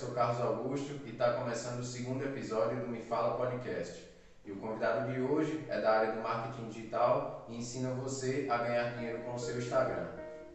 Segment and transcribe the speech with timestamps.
[0.00, 4.02] sou Carlos Augusto e está começando o segundo episódio do Me Fala Podcast.
[4.46, 8.56] E o convidado de hoje é da área do marketing digital e ensina você a
[8.56, 10.06] ganhar dinheiro com o seu Instagram.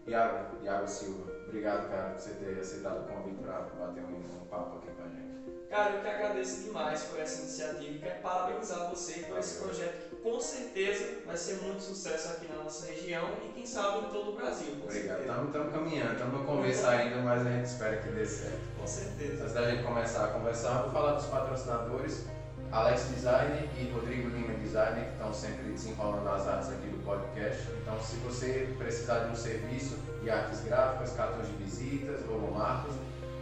[0.07, 4.46] Iago, Iago Silva, obrigado, cara, por você ter aceitado o convite para bater um, um
[4.47, 5.70] papo aqui com a gente.
[5.70, 10.09] Cara, eu que agradeço demais por essa iniciativa e quero parabenizar você por esse projeto
[10.09, 14.10] que com certeza vai ser muito sucesso aqui na nossa região e quem sabe em
[14.10, 14.75] todo o Brasil.
[14.84, 15.21] Obrigado.
[15.21, 18.60] Estamos caminhando, estamos começo ainda, mas a gente espera que dê certo.
[18.79, 19.43] Com certeza.
[19.43, 22.25] Antes da gente começar a conversar, vou falar dos patrocinadores.
[22.71, 27.62] Alex Design e Rodrigo Lima Design, que estão sempre desenrolando as artes aqui do podcast.
[27.79, 32.95] Então, se você precisar de um serviço de artes gráficas, cartões de visitas, logomarcas,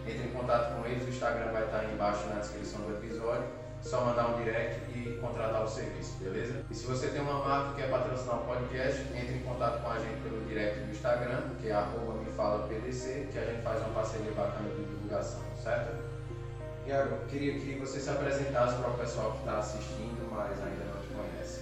[0.05, 3.62] entre em contato com eles, o Instagram vai estar aí embaixo na descrição do episódio.
[3.83, 6.63] Só mandar um direct e contratar o serviço, beleza?
[6.71, 9.89] E se você tem uma marca que quer patrocinar um podcast, entre em contato com
[9.89, 13.89] a gente pelo direct do Instagram, que é arroba mefalapdc, que a gente faz uma
[13.89, 15.97] parceria bacana de divulgação, certo?
[16.87, 21.01] Iago, queria que você se apresentasse para o pessoal que está assistindo, mas ainda não
[21.01, 21.61] te conhece.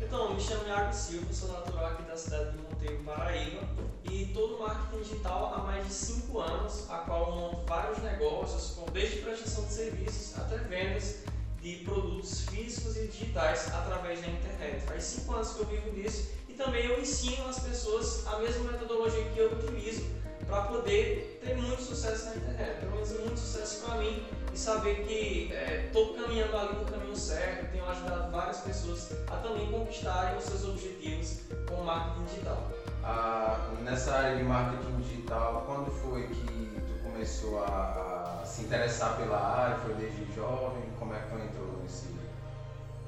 [0.00, 3.62] Então, me chamo Iago Silva, sou natural aqui da cidade de Monteiro, Paraíba,
[4.04, 9.20] e no marketing digital há mais de 5 anos, a qual monto vários negócios, desde
[9.20, 11.24] prestação de serviços até vendas
[11.60, 14.86] de produtos físicos e digitais através da internet.
[14.86, 18.70] Faz 5 anos que eu vivo disso e também eu ensino as pessoas a mesma
[18.70, 20.04] metodologia que eu utilizo
[20.48, 25.04] para poder ter muito sucesso na internet, pelo menos muito sucesso para mim e saber
[25.06, 25.52] que
[25.86, 30.44] estou é, caminhando ali no caminho certo, tenho ajudado várias pessoas a também conquistarem os
[30.44, 32.68] seus objetivos com marketing digital.
[33.04, 39.16] Ah, nessa área de marketing digital, quando foi que tu começou a, a, se interessar
[39.16, 39.76] pela área?
[39.78, 40.82] Foi desde jovem?
[40.98, 42.08] Como é que tu entrou nesse?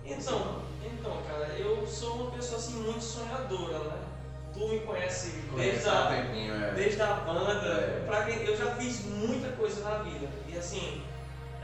[0.04, 4.09] Então, então, cara, eu sou uma pessoa assim muito sonhadora, né?
[4.60, 6.72] Tu me conhece desde a, tempinho, é.
[6.72, 8.04] desde a banda, é.
[8.06, 10.28] pra quem eu já fiz muita coisa na vida.
[10.46, 11.02] E assim,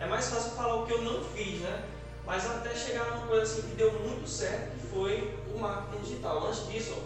[0.00, 1.82] é mais fácil falar o que eu não fiz, né?
[2.24, 6.46] Mas até chegar numa coisa assim que deu muito certo, que foi o marketing digital.
[6.46, 7.02] Antes disso,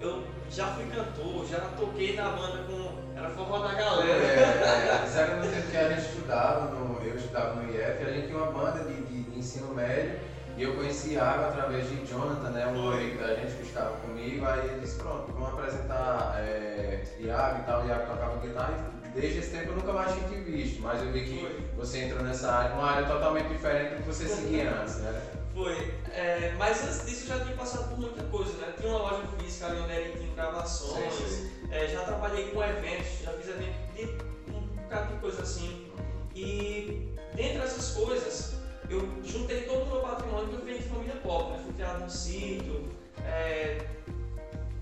[0.00, 3.00] eu já fui cantor, já toquei na banda com.
[3.16, 4.12] Era forró da galera.
[4.12, 7.80] É, é, isso era no tempo que a gente estudava, no, eu estudava no IF,
[7.80, 10.29] a gente tinha uma banda de, de, de ensino médio
[10.60, 14.44] e eu conheci Iago através de Jonathan, né, um amigo da gente que estava comigo,
[14.44, 19.38] aí ele disse, pronto, vamos apresentar é, Iago e tal, Iago tocava guitarra e desde
[19.38, 22.52] esse tempo eu nunca mais tinha te visto, mas eu vi que você entrou nessa
[22.52, 25.22] área, uma área totalmente diferente do que você seguia antes, né?
[25.54, 28.74] Foi, é, mas antes disso eu já tinha passado por muita coisa, né?
[28.78, 31.50] Tinha uma loja física ali onde era tinha gravações, sim, sim.
[31.70, 35.90] É, já trabalhei com eventos, já fiz evento de um bocado de coisa assim.
[36.34, 38.59] E dentre essas coisas,
[38.90, 41.62] eu juntei todo o meu patrimônio que eu venho de família pobre, né?
[41.64, 42.88] Fui criado no sítio,
[43.24, 43.86] é,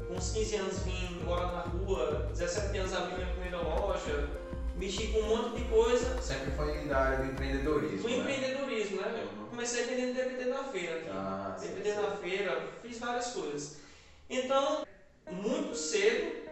[0.06, 4.28] com uns 15 anos vim morar na rua, 17 anos abri minha primeira loja,
[4.76, 6.22] mexi com um monte de coisa.
[6.22, 7.98] Sempre foi da área do empreendedorismo.
[7.98, 8.18] Foi né?
[8.18, 9.28] empreendedorismo, né?
[9.38, 9.46] Uhum.
[9.48, 11.02] Comecei vendendo DVD na feira.
[11.10, 13.76] Ah, DVD na feira, fiz várias coisas.
[14.30, 14.86] Então,
[15.30, 16.48] muito cedo,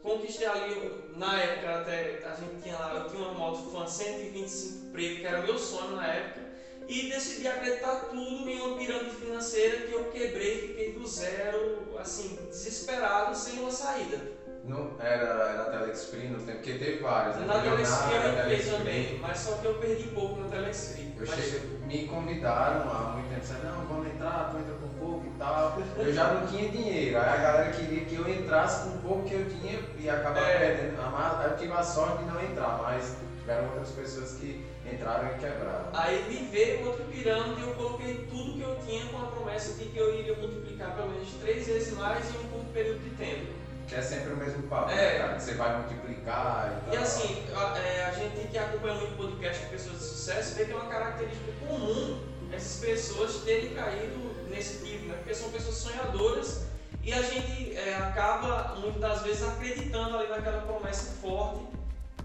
[0.00, 4.92] conquistei ali, na época até a gente tinha lá, eu tinha uma moto Fan 125
[4.92, 6.47] preto, que era meu sonho na época
[6.88, 12.38] e decidi acreditar tudo em uma pirâmide financeira que eu quebrei, fiquei do zero, assim,
[12.48, 14.18] desesperado, sem uma saída.
[14.64, 17.46] Não, era, era a Telexfree no tempo, porque teve várias, né?
[17.46, 21.14] Na Telexfree eu entrei também, mas só que eu perdi pouco na Telexfree.
[21.18, 21.30] Eu mas...
[21.30, 25.38] cheguei, me convidaram há muito tempo, disseram, não, vamos entrar, tu entra com pouco e
[25.38, 25.78] tal.
[25.96, 29.28] Eu já não tinha dinheiro, aí a galera queria que eu entrasse com o pouco
[29.28, 30.58] que eu tinha e acabar é.
[30.58, 30.98] perdendo.
[31.44, 35.88] Eu tive a sorte de não entrar, mas tiveram outras pessoas que entraram e quebraram.
[35.92, 39.74] Aí me veio outro pirâmide e eu coloquei tudo que eu tinha com a promessa
[39.74, 43.10] de que eu iria multiplicar pelo menos três vezes mais em um curto período de
[43.10, 43.52] tempo.
[43.86, 44.96] Que é sempre o mesmo papo, é.
[44.96, 45.40] né, cara?
[45.40, 46.94] Você vai multiplicar e tal.
[46.94, 50.66] E assim, a, é, a gente que acompanha muito podcast de pessoas de sucesso vê
[50.66, 52.20] que é uma característica comum
[52.52, 55.14] essas pessoas terem caído nesse tipo, né?
[55.16, 56.64] Porque são pessoas sonhadoras
[57.02, 61.60] e a gente é, acaba muitas das vezes acreditando ali naquela promessa forte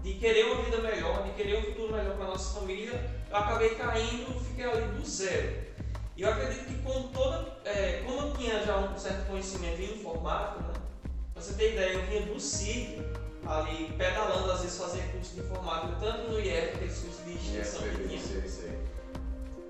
[0.04, 2.92] de querer uma vida melhor, de querer um futuro melhor para nossa família,
[3.30, 5.64] eu acabei caindo, fiquei ali do zero.
[6.14, 9.94] E eu acredito que com toda, é, como eu tinha já um certo conhecimento em
[9.94, 10.74] informática, né?
[11.32, 13.02] Pra você ter ideia, eu vinha do sítio,
[13.46, 17.88] ali pedalando, às vezes fazer curso de informática, tanto no IF, aqueles cursos de extensão
[17.88, 18.78] que tinha, sei, sei.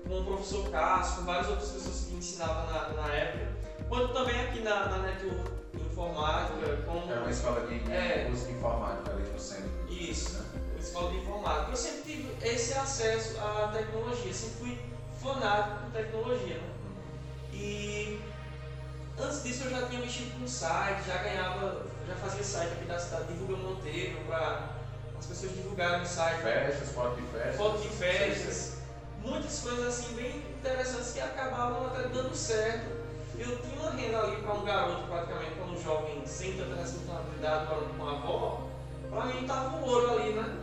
[0.05, 3.47] com o professor Cássio, com várias outras pessoas que ensinavam na, na época,
[3.87, 5.49] quanto também aqui na, na Network
[5.81, 6.77] Informática.
[6.85, 9.71] Com, é uma escola de é, curso de informática ali no centro.
[9.89, 10.45] Isso, né?
[10.85, 11.71] escola de informática.
[11.71, 14.79] Eu sempre tive esse acesso à tecnologia, sempre fui
[15.21, 16.55] fanático com tecnologia.
[16.55, 16.69] Né?
[17.53, 18.21] E
[19.19, 22.99] antes disso eu já tinha mexido com site, já ganhava, já fazia site aqui da
[22.99, 24.69] cidade, Divulga Monteiro, para
[25.17, 26.41] as pessoas divulgarem no site.
[26.41, 27.55] Festas, foto de festas.
[27.55, 28.77] Foto de festas.
[29.19, 33.04] Muitas coisas assim bem interessantes que acabavam até dando certo.
[33.37, 37.67] Eu tinha uma renda ali para um garoto, praticamente, para um jovem sem tanta responsabilidade
[37.97, 38.67] com a avó,
[39.09, 40.57] para mim estava o ouro ali, né?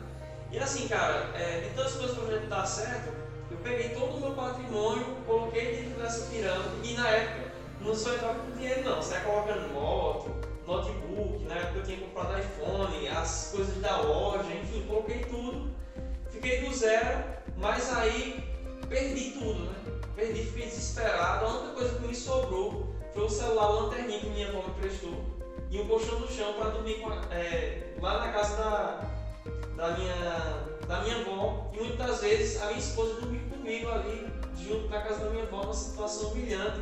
[0.51, 3.13] E assim, cara, é, de tantas coisas para a gente dar certo,
[3.51, 8.15] eu peguei todo o meu patrimônio, coloquei dentro dessa pirâmide e na época não só
[8.15, 10.31] entrava com dinheiro não, você ia colocando moto,
[10.67, 15.71] notebook, na época eu tinha comprado iPhone, as coisas da loja, enfim, coloquei tudo,
[16.31, 17.25] fiquei do zero,
[17.57, 18.43] mas aí
[18.89, 19.92] perdi tudo, né?
[20.15, 24.49] Perdi, fiquei desesperado, a única coisa que me sobrou foi o celular lanterninha que minha
[24.49, 25.25] avó me prestou
[25.71, 29.01] e um colchão no chão para dormir com, é, lá na casa da,
[29.75, 34.89] da minha da minha avó e muitas vezes a minha esposa dormia comigo ali junto
[34.89, 36.81] na casa da minha avó, uma situação humilhante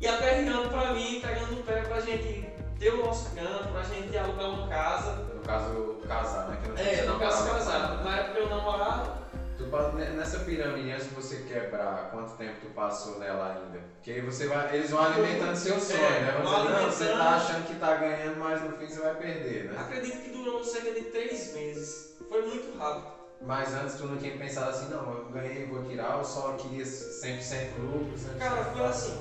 [0.00, 2.46] e aperreando para mim, pegando o pé para a gente
[2.78, 5.12] ter o nosso canto, para a gente alugar uma casa.
[5.12, 6.58] No caso, casar, né?
[6.62, 8.04] Que não é, no caso casar.
[8.04, 9.23] Na época eu namorava.
[10.14, 13.80] Nessa pirâmide, antes de você quebrar, quanto tempo tu passou nela ainda?
[13.96, 16.32] Porque você vai, eles vão alimentando seu sonho, é, né?
[16.32, 19.76] Você, não, você tá achando que tá ganhando, mas no fim você vai perder, né?
[19.78, 22.06] Acredito que durou cerca de três meses.
[22.28, 23.04] Foi muito rápido.
[23.40, 26.84] Mas antes tu não tinha pensado assim, não, eu ganhei, vou tirar, ou só queria
[26.84, 28.16] 100% lucro?
[28.16, 29.18] 100% Cara, foi assim.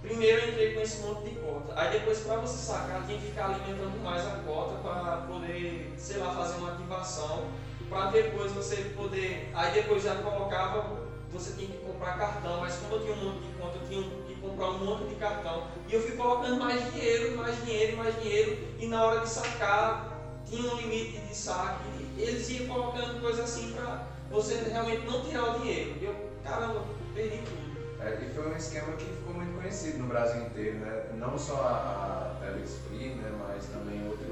[0.00, 1.72] Primeiro eu entrei com esse monte de cota.
[1.76, 6.18] Aí depois para você sacar, tinha que ficar alimentando mais a cota para poder, sei
[6.18, 7.42] lá, fazer uma ativação.
[7.88, 9.50] Para depois você poder.
[9.54, 10.98] Aí depois já colocava,
[11.30, 14.02] você tinha que comprar cartão, mas como eu tinha um monte de conta, eu tinha
[14.26, 15.64] que comprar um monte de cartão.
[15.88, 18.58] E eu fui colocando mais dinheiro, mais dinheiro, mais dinheiro.
[18.78, 20.12] E na hora de sacar,
[20.46, 25.56] tinha um limite de saque eles iam colocando coisas assim para você realmente não tirar
[25.56, 25.94] o dinheiro.
[26.00, 27.64] E eu, caramba, perdi tudo.
[28.00, 31.04] É, e foi um esquema que ficou muito conhecido no Brasil inteiro, né?
[31.14, 33.32] Não só a, a né?
[33.38, 34.28] mas também outras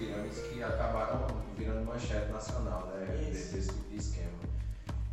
[0.00, 1.26] pirâmides que acabaram
[1.56, 3.06] virando manchete nacional, né?
[3.12, 4.30] Desse, desse tipo de esquema.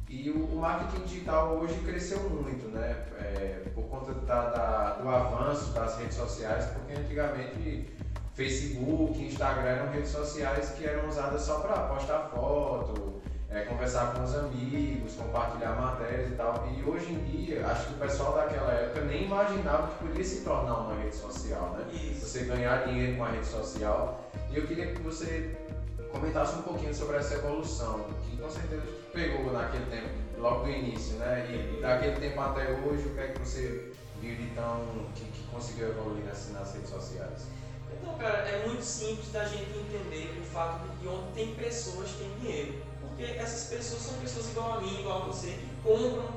[0.10, 3.06] E o, o, marketing digital hoje cresceu muito, né?
[3.20, 7.94] É, por conta da, da, do avanço das redes sociais, porque antigamente
[8.34, 14.24] Facebook, Instagram eram redes sociais que eram usadas só para postar foto, é, conversar com
[14.24, 16.68] os amigos, compartilhar matérias e tal.
[16.78, 20.44] E hoje em dia, acho que o pessoal daquela época nem imaginava que podia se
[20.44, 21.86] tornar uma rede social, né?
[21.92, 22.26] Isso.
[22.26, 24.24] Você ganhar dinheiro com a rede social.
[24.52, 25.56] E eu queria que você
[26.12, 28.84] comentasse um pouquinho sobre essa evolução, que com certeza
[29.14, 31.48] pegou naquele tempo, logo do início, né?
[31.50, 33.92] E daquele tempo até hoje, o que é que você
[34.22, 37.48] viu de tão que, que conseguiu evoluir nas, nas redes sociais?
[37.92, 42.10] Então, cara, é muito simples da gente entender o fato de que onde tem pessoas
[42.12, 42.82] tem dinheiro.
[43.02, 46.30] Porque essas pessoas são pessoas igual a mim, igual a você, que compram.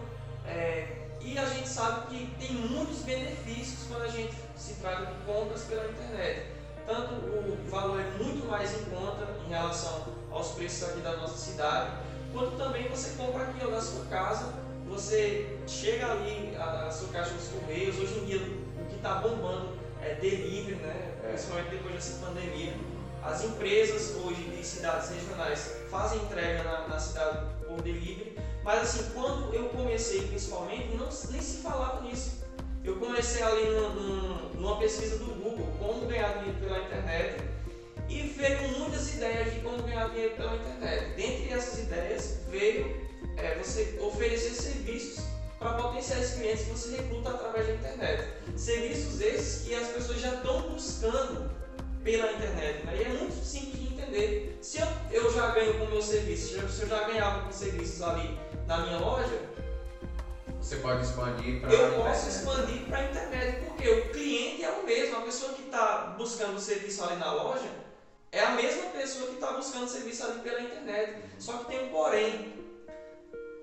[0.46, 0.88] É,
[1.20, 5.62] e a gente sabe que tem muitos benefícios quando a gente se trata de compras
[5.64, 6.46] pela internet.
[6.86, 11.36] Tanto o valor é muito mais em conta em relação aos preços aqui da nossa
[11.36, 11.90] cidade,
[12.32, 14.52] quanto também você compra aqui ó, na sua casa,
[14.86, 19.16] você chega ali a, a sua caixa dos correios, hoje em dia o que está
[19.16, 21.14] bombando é delivery, né?
[21.28, 22.74] principalmente depois dessa pandemia.
[23.22, 29.10] As empresas hoje de cidades regionais fazem entrega na, na cidade por delivery, mas assim,
[29.12, 32.40] quando eu comecei principalmente, não, nem se falava nisso.
[33.20, 33.66] Comecei ali
[34.54, 37.42] numa pesquisa do Google, como ganhar dinheiro pela internet,
[38.08, 41.16] e veio muitas ideias de como ganhar dinheiro pela internet.
[41.16, 42.96] Dentre essas ideias veio
[43.36, 45.22] é, você oferecer serviços
[45.58, 48.26] para potenciais clientes que você recruta através da internet.
[48.56, 51.50] Serviços esses que as pessoas já estão buscando
[52.02, 52.86] pela internet.
[52.86, 52.96] Né?
[52.96, 54.58] E é muito simples de entender.
[54.62, 58.00] Se eu, eu já ganho com o meu serviço, se eu já ganhava com serviços
[58.00, 59.38] ali na minha loja,
[60.60, 64.84] você pode expandir para Eu posso expandir para a internet, porque o cliente é o
[64.84, 67.70] mesmo, a pessoa que está buscando o serviço ali na loja
[68.30, 71.16] é a mesma pessoa que está buscando serviço ali pela internet.
[71.38, 72.54] Só que tem um porém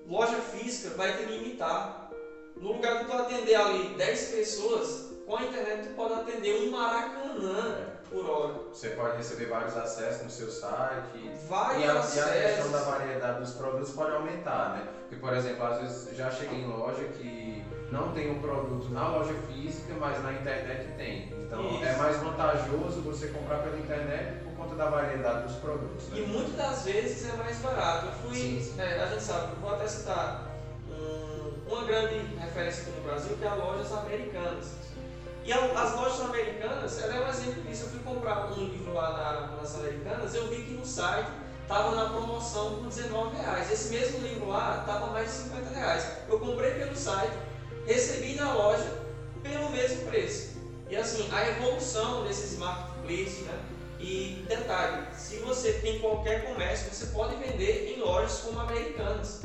[0.06, 2.10] loja física vai te limitar.
[2.56, 6.70] No lugar de tu atender ali 10 pessoas, com a internet tu pode atender um
[6.70, 8.54] maracanã por hora.
[8.72, 11.30] Você pode receber vários acessos no seu site.
[11.48, 12.16] Vários e a, acessos.
[12.16, 14.88] E a questão da variedade dos produtos pode aumentar, né?
[15.00, 19.08] Porque, por exemplo, às vezes já cheguei em loja que não tem um produto na
[19.08, 21.32] loja física, mas na internet tem.
[21.46, 21.84] Então é Isso.
[21.84, 26.08] é mais vantajoso você comprar pela internet conta da variedade dos produtos.
[26.08, 26.18] Né?
[26.18, 28.06] E muitas das vezes é mais barato.
[28.06, 28.72] Eu fui.
[28.76, 30.48] É, a gente sabe, vou até citar
[30.90, 34.77] um, uma grande referência aqui no Brasil, que é as lojas americanas.
[35.48, 37.84] E as lojas americanas, ela é um exemplo disso.
[37.84, 41.30] Eu fui comprar um livro lá na, nas americanas, eu vi que no site
[41.62, 43.72] estava na promoção por 19 reais.
[43.72, 46.06] Esse mesmo livro lá estava mais de 50 reais.
[46.28, 47.32] Eu comprei pelo site,
[47.86, 48.98] recebi na loja
[49.42, 50.58] pelo mesmo preço.
[50.90, 53.58] E assim, a evolução desses marketplaces, né?
[53.98, 59.44] E detalhe, se você tem qualquer comércio, você pode vender em lojas como americanas.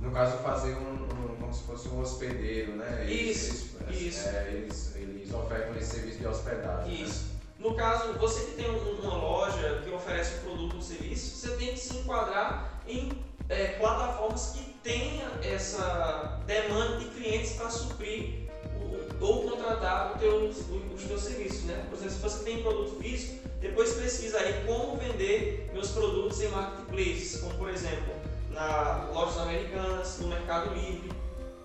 [0.00, 3.04] No caso, fazer um, um como se fosse um hospedeiro, né?
[3.10, 4.28] Isso, eles, isso.
[4.28, 6.92] É, eles, eles ofertam esse serviço de hospedagem.
[6.92, 7.00] Né?
[7.02, 7.24] Isso.
[7.24, 7.30] Né?
[7.58, 11.74] No caso, você que tem uma loja que oferece um produto ou serviço, você tem
[11.74, 13.10] que se enquadrar em
[13.50, 18.48] é, plataformas que tenha essa demanda de clientes para suprir
[18.80, 20.58] o, ou contratar teu, os,
[20.94, 21.64] os teus serviços.
[21.64, 21.84] Né?
[21.90, 26.48] Por exemplo, se você tem produto físico, depois pesquisa aí como vender meus produtos em
[26.48, 28.14] marketplaces, como por exemplo
[28.50, 31.10] na lojas americanas, no Mercado Livre.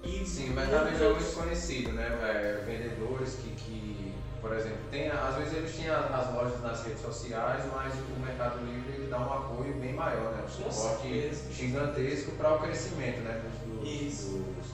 [0.06, 2.64] E Sim, o Mercado Livre é muito conhecido, né?
[2.66, 7.64] Vendedores que, que, por exemplo, tem, às vezes eles têm as lojas nas redes sociais,
[7.74, 10.44] mas o Mercado Livre ele dá um apoio bem maior, né?
[10.46, 13.42] Um suporte gigantesco para o crescimento né?
[13.44, 14.68] dos, dos, dos,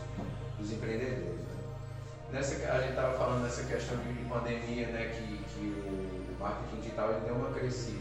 [0.60, 1.40] dos empreendedores.
[1.40, 1.52] Né?
[2.34, 5.14] Nessa, a gente estava falando nessa questão de pandemia, né?
[5.16, 8.01] Que, que o marketing digital ele deu uma crescida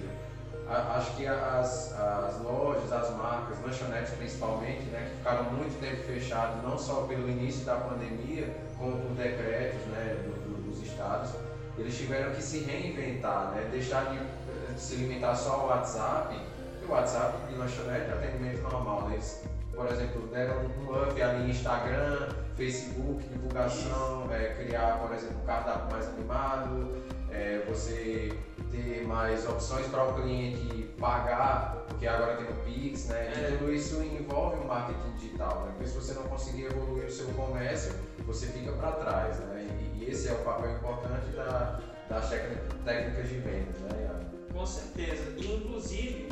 [0.71, 6.62] acho que as, as lojas, as marcas, lanchonetes principalmente, né, que ficaram muito tempo fechados,
[6.62, 11.33] não só pelo início da pandemia, como por decretos né, do, do, dos estados,
[11.77, 14.19] eles tiveram que se reinventar, né, deixar de,
[14.73, 16.39] de se limitar só ao WhatsApp,
[16.87, 19.43] o WhatsApp de lanchonete é atendimento normal, né, eles,
[19.75, 25.47] por exemplo, deram um up ali em Instagram, Facebook, divulgação, é, criar, por exemplo, um
[25.47, 28.37] cardápio mais animado, é, você
[28.71, 33.33] ter mais opções para o cliente pagar, porque agora tem o Pix, né?
[33.35, 33.50] É.
[33.50, 35.73] E tudo isso envolve o marketing digital, né?
[35.73, 39.67] Porque se você não conseguir evoluir o seu comércio, você fica para trás, né?
[39.81, 44.00] E, e, esse é o papel importante da, das técnicas de vendas, né?
[44.53, 45.33] Com certeza.
[45.37, 46.29] E, inclusive,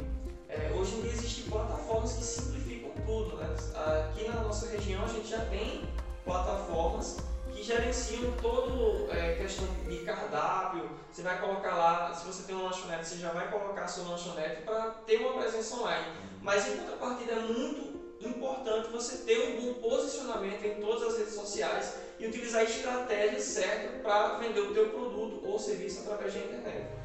[0.49, 3.55] é, hoje em dia existem plataformas que simplificam tudo, né?
[3.75, 5.89] Aqui na nossa região a gente já tem
[6.25, 7.19] plataformas
[7.59, 10.89] que gerenciam todo é, questão de cardápio.
[11.11, 14.11] Você vai colocar lá, se você tem uma lanchonete, você já vai colocar a sua
[14.11, 16.07] lanchonete para ter uma presença online.
[16.41, 21.35] Mas em contrapartida é muito importante você ter um bom posicionamento em todas as redes
[21.35, 26.41] sociais e utilizar a estratégia certa para vender o teu produto ou serviço através da
[26.41, 26.98] internet.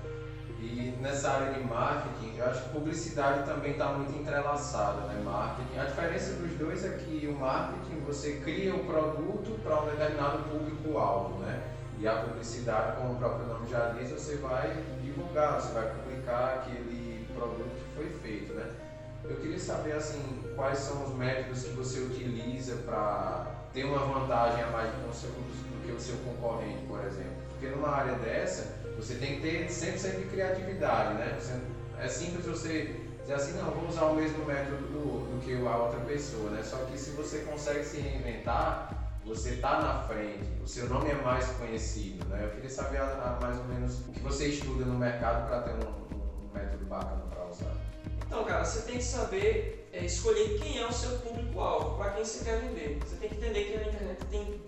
[0.64, 5.22] E nessa área de marketing, eu acho que publicidade também está muito entrelaçada, né?
[5.22, 5.78] Marketing.
[5.78, 10.44] A diferença dos dois é que o marketing você cria o produto para um determinado
[10.44, 11.64] público-alvo, né?
[12.00, 16.62] E a publicidade, como o próprio nome já diz, você vai divulgar, você vai publicar
[16.62, 18.72] aquele produto que foi feito, né?
[19.26, 24.64] Eu queria saber assim, quais são os métodos que você utiliza para ter uma vantagem
[24.64, 25.08] a mais do
[25.84, 27.34] que o seu concorrente, por exemplo.
[27.52, 31.38] Porque numa área dessa, você tem que ter 100% de criatividade, né?
[31.40, 31.60] Você,
[32.00, 35.78] é simples você dizer assim, não, vou usar o mesmo método do, do que a
[35.78, 36.62] outra pessoa, né?
[36.64, 41.16] Só que se você consegue se reinventar, você está na frente, o seu nome é
[41.16, 42.44] mais conhecido, né?
[42.44, 45.62] Eu queria saber a, a, mais ou menos o que você estuda no mercado para
[45.62, 47.76] ter um, um, método bacana para usar.
[48.28, 52.26] Então, cara, você tem que saber é, escolher quem é o seu público-alvo, para quem
[52.26, 53.00] você quer vender.
[53.00, 54.62] Você tem que entender que na internet tem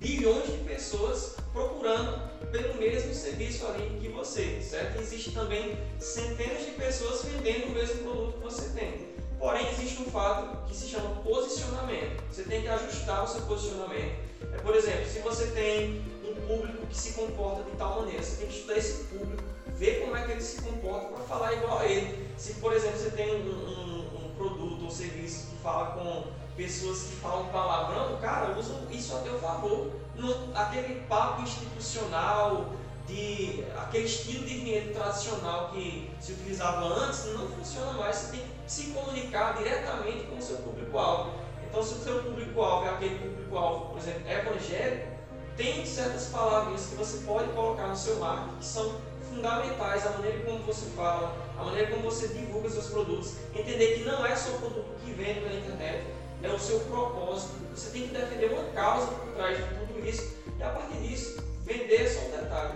[0.00, 2.18] bilhões de pessoas procurando
[2.50, 4.98] pelo mesmo serviço ali que você, certo?
[4.98, 9.10] Existe também centenas de pessoas vendendo o mesmo produto que você tem.
[9.38, 12.22] Porém, existe um fato que se chama posicionamento.
[12.30, 14.18] Você tem que ajustar o seu posicionamento.
[14.52, 18.36] É, por exemplo, se você tem um público que se comporta de tal maneira, você
[18.36, 21.78] tem que estudar esse público, ver como é que ele se comporta para falar igual
[21.78, 22.26] a ele.
[22.36, 26.24] Se, por exemplo, você tem um, um, um produto ou serviço que fala com
[26.60, 29.90] pessoas que falam palavrão, cara, usa isso a teu favor.
[30.14, 32.66] No, aquele papo institucional,
[33.06, 38.16] de aquele estilo de vinheta tradicional que se utilizava antes, não funciona mais.
[38.16, 41.32] Você tem que se comunicar diretamente com o seu público-alvo.
[41.66, 45.08] Então, se o seu público-alvo é aquele público-alvo, por exemplo, evangélico,
[45.56, 50.40] tem certas palavras que você pode colocar no seu marketing que são fundamentais, a maneira
[50.44, 53.34] como você fala, a maneira como você divulga seus produtos.
[53.54, 56.06] Entender que não é só o produto que vende pela internet,
[56.60, 57.54] o seu propósito.
[57.74, 61.42] Você tem que defender uma causa por trás de tudo isso e a partir disso
[61.64, 62.74] vender só um detalhe.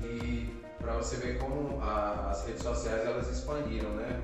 [0.00, 4.20] E para você ver como a, as redes sociais elas expandiram, né?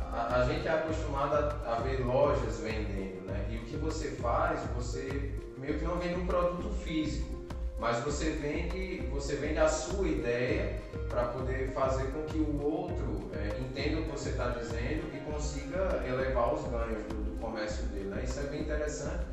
[0.00, 3.46] A, a, gente é acostumado a, a, ver lojas vendendo, né?
[3.50, 7.42] E o que você faz, você meio que não vende um produto físico,
[7.78, 13.30] mas você vende, você vende a sua ideia para poder fazer com que o outro
[13.34, 18.08] é, entenda o que você está dizendo e consiga elevar os ganhos do comércio dele.
[18.08, 18.22] Né?
[18.24, 19.24] Isso é bem interessante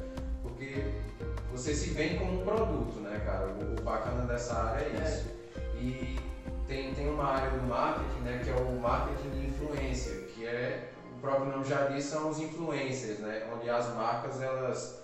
[0.42, 0.84] porque
[1.52, 3.48] você se vende como um produto, né, cara?
[3.48, 5.30] O, bacana dessa área é isso.
[5.76, 6.20] E
[6.68, 10.90] tem, tem uma área do marketing, né, que é o marketing de influência, que é,
[11.16, 13.48] o próprio nome já diz, são os influencers, né?
[13.54, 15.02] Onde as marcas, elas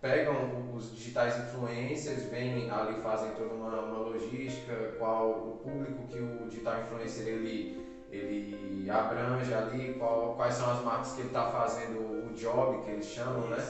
[0.00, 0.34] pegam
[0.74, 6.48] os digitais influencers, vêm ali, fazem toda uma, uma logística, qual o público que o
[6.48, 11.98] digital influencer ele, ele abrange ali, qual, quais são as marcas que ele está fazendo
[11.98, 13.64] o job, que eles chamam, né?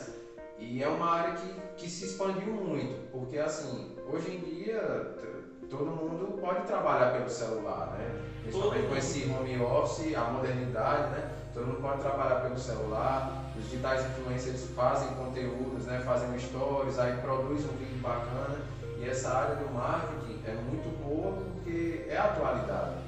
[0.59, 5.17] E é uma área que, que se expandiu muito, porque assim, hoje em dia
[5.71, 8.21] todo mundo pode trabalhar pelo celular, né?
[8.43, 11.31] Principalmente com esse home office, a modernidade, né?
[11.53, 16.01] Todo mundo pode trabalhar pelo celular, os digitais influencers fazem conteúdos, né?
[16.05, 18.57] fazem stories, aí produzem um vídeo bacana.
[18.99, 23.00] E essa área do marketing é muito boa porque é a atualidade.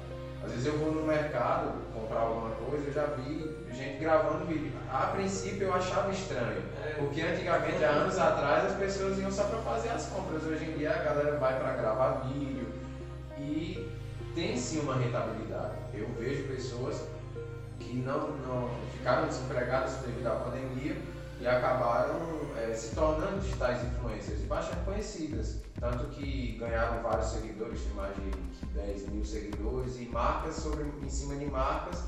[0.45, 4.71] Às vezes eu vou no mercado comprar alguma coisa, eu já vi gente gravando vídeo.
[4.91, 6.93] A princípio eu achava estranho, é.
[6.99, 10.43] porque antigamente, há anos atrás, as pessoas iam só para fazer as compras.
[10.43, 12.67] Hoje em dia a galera vai para gravar vídeo
[13.37, 13.89] e
[14.35, 15.73] tem sim uma rentabilidade.
[15.93, 17.03] Eu vejo pessoas
[17.79, 20.95] que não, não ficaram desempregadas devido à pandemia
[21.43, 22.15] e acabaram
[22.57, 25.57] é, se tornando digitais influencers e bastante conhecidas.
[25.77, 31.09] Tanto que ganharam vários seguidores, tem mais de 10 mil seguidores e marcas sobre, em
[31.09, 32.01] cima de marcas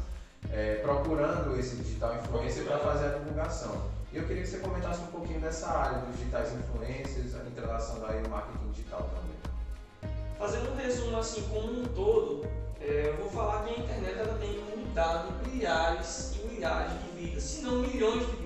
[0.52, 3.90] é, procurando esse digital influencer para fazer a divulgação.
[4.14, 8.24] E eu queria que você comentasse um pouquinho dessa área dos digitais influencers, entrelaçando aí
[8.24, 10.12] o marketing digital também.
[10.40, 12.48] Fazendo um resumo assim, como um todo,
[12.80, 17.44] é, eu vou falar que a internet ela tem mudado milhares e milhares de vidas,
[17.44, 18.45] se não milhões de vidas.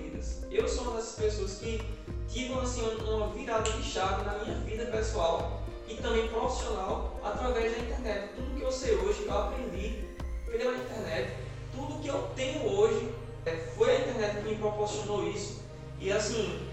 [0.50, 1.80] Eu sou uma dessas pessoas que
[2.28, 7.78] tive assim, uma virada de chave na minha vida pessoal e também profissional através da
[7.78, 8.30] internet.
[8.34, 10.04] Tudo que eu sei hoje eu aprendi
[10.46, 13.14] pela internet tudo que eu tenho hoje
[13.46, 15.62] é, foi a internet que me proporcionou isso.
[15.98, 16.66] E assim,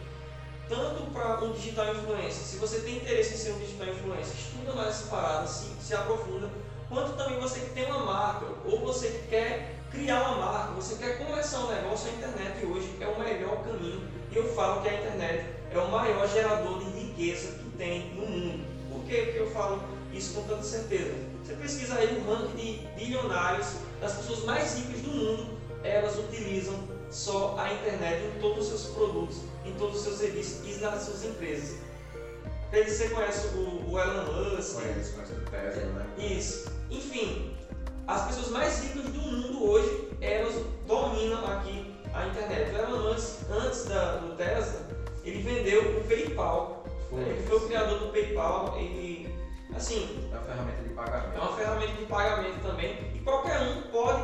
[0.67, 4.73] tanto para um digital influencer, se você tem interesse em ser um digital influencer, estuda
[4.73, 6.49] mais essa parada, se, se aprofunda,
[6.89, 10.95] quanto também você que tem uma marca, ou você que quer criar uma marca, você
[10.95, 14.07] quer começar um negócio, a internet hoje é o melhor caminho.
[14.31, 18.27] E eu falo que a internet é o maior gerador de riqueza que tem no
[18.27, 18.65] mundo.
[18.91, 19.81] Por que eu falo
[20.13, 21.15] isso com tanta certeza?
[21.43, 23.67] Você pesquisa aí o ranking de bilionários
[23.99, 26.75] das pessoas mais ricas do mundo, elas utilizam
[27.09, 31.03] só a internet em todos os seus produtos, em todos os seus serviços e nas
[31.03, 31.77] suas empresas.
[32.71, 34.75] Você conhece o, o Elon Musk?
[34.75, 36.05] Conheço, conheço o Tesla, né?
[36.17, 36.69] Isso.
[36.91, 37.56] Enfim,
[38.07, 40.55] as pessoas mais ricas do mundo hoje, elas
[40.87, 42.73] dominam aqui a internet.
[42.73, 44.81] O Elon Musk, antes da, do Tesla,
[45.23, 46.85] ele vendeu o PayPal.
[47.09, 47.21] Foi.
[47.21, 49.33] Ele foi o criador do PayPal, ele,
[49.75, 50.29] assim...
[50.31, 51.35] É uma ferramenta de pagamento.
[51.35, 54.23] É uma ferramenta de pagamento também qualquer um pode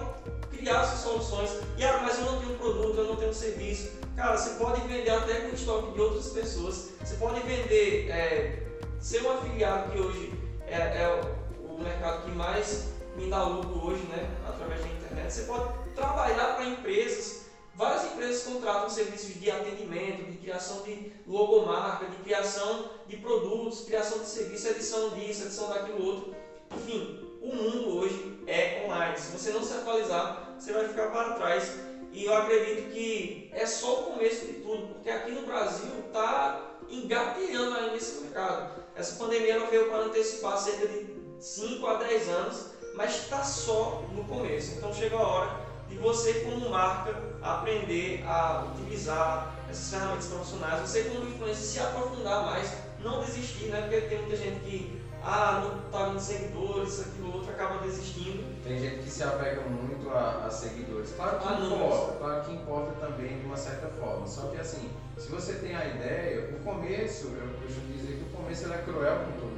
[0.49, 1.49] criar suas soluções.
[1.77, 3.91] E ah, mas eu não tenho produto, eu não tenho serviço.
[4.15, 6.91] Cara, você pode vender até com estoque de outras pessoas.
[7.03, 8.63] Você pode vender, é,
[9.01, 10.33] ser um afiliado que hoje
[10.67, 11.21] é, é,
[11.59, 14.29] o mercado que mais me dá lucro hoje, né?
[14.47, 15.33] Através da internet.
[15.33, 17.43] Você pode trabalhar para empresas.
[17.75, 24.19] Várias empresas contratam serviços de atendimento, de criação de logomarca, de criação de produtos, criação
[24.19, 26.35] de serviço, edição disso, edição daquilo outro.
[26.75, 29.17] Enfim, o mundo hoje é online.
[29.17, 31.73] Se você não se atualizar, você vai ficar para trás.
[32.11, 36.77] E eu acredito que é só o começo de tudo, porque aqui no Brasil está
[36.87, 38.83] engatilhando ainda esse mercado.
[38.95, 41.07] Essa pandemia não veio para antecipar cerca de
[41.39, 44.75] 5 a 10 anos, mas está só no começo.
[44.77, 51.03] Então chega a hora de você, como marca, aprender a utilizar essas ferramentas profissionais, você,
[51.03, 53.81] como influencer, se aprofundar mais, não desistir, né?
[53.81, 58.43] porque tem muita gente que ah, não está vindo seguidores, aquilo outro, acaba desistindo.
[58.63, 61.13] Tem gente que se apega muito a, a seguidores.
[61.15, 62.17] Claro que ah, importa, não.
[62.17, 64.27] claro que importa também de uma certa forma.
[64.27, 68.37] Só que assim, se você tem a ideia, o começo, eu costumo dizer que o
[68.37, 69.52] começo é cruel com todo.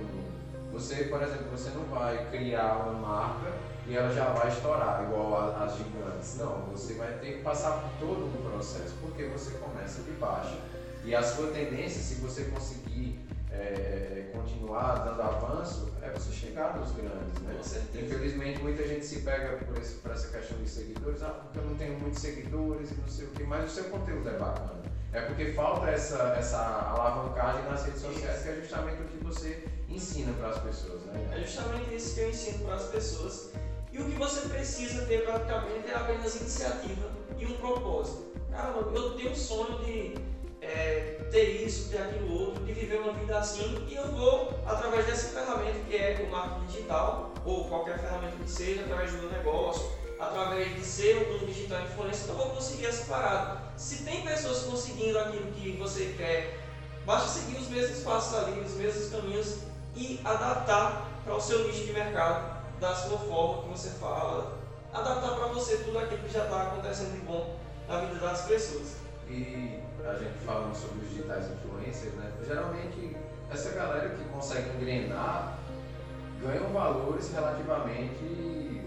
[0.76, 3.54] Você, por exemplo, você não vai criar uma marca
[3.88, 6.36] e ela já vai estourar igual as gigantes.
[6.38, 10.58] Não, você vai ter que passar por todo um processo, porque você começa de baixo.
[11.06, 16.92] E a sua tendência, se você conseguir é, continuar dando avanço é você chegar nos
[16.92, 17.58] grandes, né?
[17.94, 21.64] Infelizmente muita gente se pega por, esse, por essa questão de seguidores, ah, porque eu
[21.64, 24.84] não tenho muitos seguidores e não sei o que, mas o seu conteúdo é bacana.
[25.14, 29.64] É porque falta essa, essa alavancagem nas redes sociais, que é justamente o que você
[29.90, 31.30] ensina para as pessoas, né?
[31.34, 33.52] É justamente isso que eu ensino para as pessoas.
[33.92, 38.36] E o que você precisa ter praticamente é apenas iniciativa e um propósito.
[38.52, 40.16] Caramba, eu tenho um sonho de
[40.62, 45.06] é, ter isso, ter aquilo outro, de viver uma vida assim, e eu vou, através
[45.06, 49.30] dessa ferramenta que é o marketing digital, ou qualquer ferramenta que seja, através do meu
[49.30, 53.62] negócio, através de ser um digital influencer, eu vou conseguir essa parada.
[53.78, 56.60] Se tem pessoas conseguindo aquilo que você quer,
[57.06, 59.58] basta seguir os mesmos passos ali, os mesmos caminhos
[59.96, 64.58] e adaptar para o seu nicho de mercado, da sua forma que você fala,
[64.94, 68.98] adaptar para você tudo aquilo que já está acontecendo de bom na vida das pessoas.
[69.28, 72.32] e a gente falando sobre os digitais influencers, né?
[72.46, 73.18] Geralmente
[73.52, 75.58] essa galera que consegue engrenar
[76.42, 78.82] ganham valores relativamente.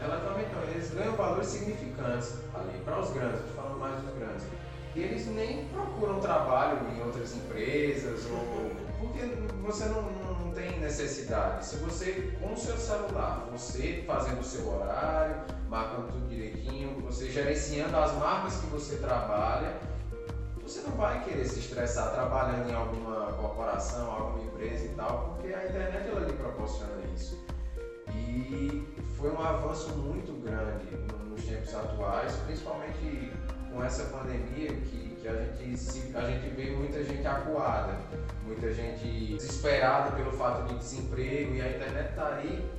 [0.00, 4.46] Relativamente não, eles ganham valores significantes ali, para os grandes, falando mais dos grandes.
[4.94, 9.20] E eles nem procuram trabalho em outras empresas, ou, porque
[9.62, 11.64] você não, não tem necessidade.
[11.64, 15.36] Se você, com o seu celular, você fazendo o seu horário,
[15.68, 19.78] marcando tudo direitinho, você gerenciando as marcas que você trabalha,
[20.62, 25.54] você não vai querer se estressar trabalhando em alguma corporação, alguma empresa e tal, porque
[25.54, 27.42] a internet ela lhe proporciona isso.
[28.14, 30.86] E foi um avanço muito grande
[31.28, 33.32] nos tempos atuais, principalmente
[33.72, 37.94] com essa pandemia que, a, gente, a gente vê muita gente acuada,
[38.44, 42.70] muita gente desesperada pelo fato de desemprego e a internet está aí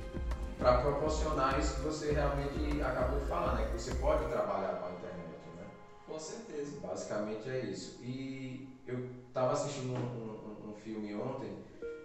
[0.58, 3.66] para proporcionar isso que você realmente acabou de falar, né?
[3.66, 5.64] Que você pode trabalhar com a internet, né?
[6.06, 6.78] Com certeza.
[6.82, 7.98] Basicamente é isso.
[8.02, 11.56] E eu estava assistindo um, um, um, filme ontem,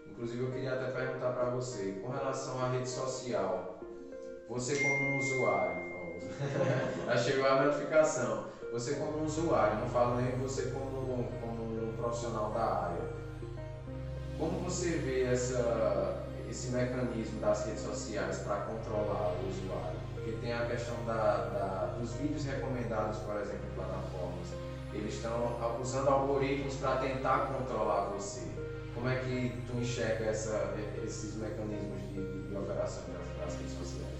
[0.09, 3.79] inclusive eu queria até perguntar para você, com relação à rede social,
[4.47, 5.95] você como um usuário,
[7.05, 8.45] já chegou a notificação,
[8.75, 13.09] você como usuário, não falo nem você como, como um profissional da área,
[14.37, 19.97] como você vê essa esse mecanismo das redes sociais para controlar o usuário.
[20.13, 24.47] Porque tem a questão da, da, dos vídeos recomendados, por exemplo, em plataformas.
[24.93, 28.43] Eles estão usando algoritmos para tentar controlar você.
[28.93, 33.03] Como é que tu enxerga essa, esses mecanismos de, de operação
[33.39, 34.14] das, redes sociais?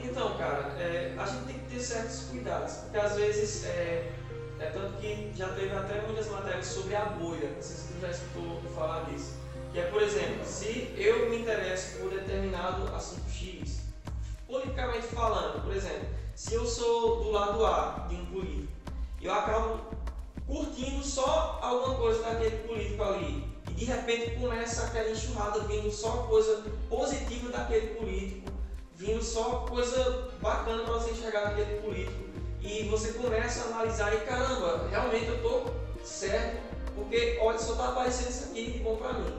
[0.00, 4.12] Então, cara, é, a gente tem que ter certos cuidados, porque às vezes é,
[4.60, 7.50] é tanto que já teve até muitas matérias sobre a bolha.
[7.50, 9.38] Não sei se tu já escutou falar disso
[9.72, 13.80] que é, por exemplo, se eu me interesso por determinado assunto X,
[14.46, 18.72] politicamente falando, por exemplo, se eu sou do lado A de um político,
[19.20, 19.80] eu acabo
[20.46, 26.24] curtindo só alguma coisa daquele político ali, e de repente começa aquela enxurrada vindo só
[26.28, 28.50] coisa positiva daquele político,
[28.98, 32.24] vindo só coisa bacana para você enxergar daquele político,
[32.60, 36.60] e você começa a analisar e caramba, realmente eu estou certo,
[36.96, 39.32] porque olha, só está aparecendo isso aqui de bom para mim.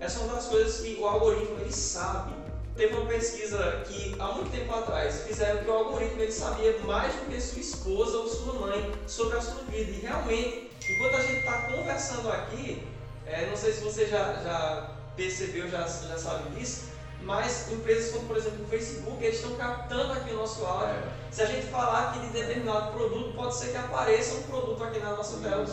[0.00, 2.32] Essa é uma das coisas que o algoritmo ele sabe.
[2.74, 7.14] Teve uma pesquisa que há muito tempo atrás fizeram que o algoritmo ele sabia mais
[7.14, 9.90] do que sua esposa ou sua mãe sobre a sua vida.
[9.90, 12.82] E realmente, enquanto a gente está conversando aqui,
[13.26, 16.93] é, não sei se você já, já percebeu, já, já sabe disso,
[17.24, 20.94] mas empresas como, por exemplo, o Facebook, eles estão captando aqui o nosso áudio.
[20.94, 21.08] É.
[21.30, 25.00] Se a gente falar aqui de determinado produto, pode ser que apareça um produto aqui
[25.00, 25.64] na nossa tela.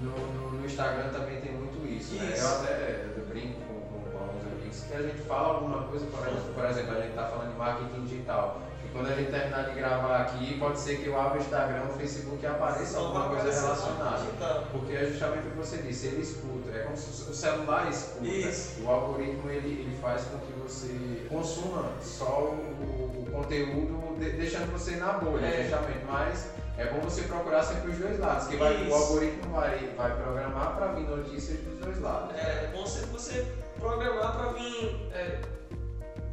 [0.00, 2.14] No, no, no Instagram também tem muito isso.
[2.14, 2.24] isso.
[2.24, 2.34] Né?
[2.38, 6.26] Eu até brinco com, com, com alguns amigos que a gente fala alguma coisa, por
[6.26, 8.62] exemplo, por exemplo a gente está falando de marketing digital.
[8.84, 11.84] E quando a gente terminar de gravar aqui, pode ser que eu abra o Instagram,
[11.84, 14.24] o Facebook e apareça alguma coisa relacionada.
[14.70, 16.70] Porque é justamente o que você disse, ele escuta.
[16.70, 18.26] É como se o celular escuta.
[18.26, 18.82] Isso.
[18.82, 24.96] O algoritmo ele, ele faz com que você consuma só o, conteúdo, de, deixando você
[24.96, 26.04] na bolha, é.
[26.08, 26.48] Mas
[26.78, 30.76] é bom você procurar sempre os dois lados, que vai, o algoritmo vai, vai programar
[30.76, 32.34] para vir notícias dos dois lados.
[32.36, 33.46] É, é bom sempre você
[33.78, 35.40] programar para vir é,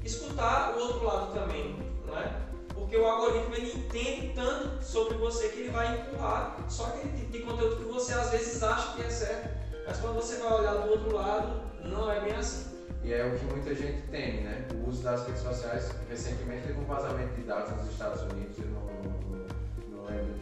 [0.03, 2.31] escutar o outro lado também, não é?
[2.73, 7.31] Porque o algoritmo ele entende tanto sobre você que ele vai empurrar só aquele tipo
[7.31, 9.49] de conteúdo que você às vezes acha que é certo,
[9.85, 12.70] mas quando você vai olhar do outro lado, não é bem assim.
[13.03, 14.67] E é o que muita gente teme, né?
[14.75, 15.91] O uso das redes sociais.
[16.09, 20.41] Recentemente teve um vazamento de dados nos Estados Unidos, lembro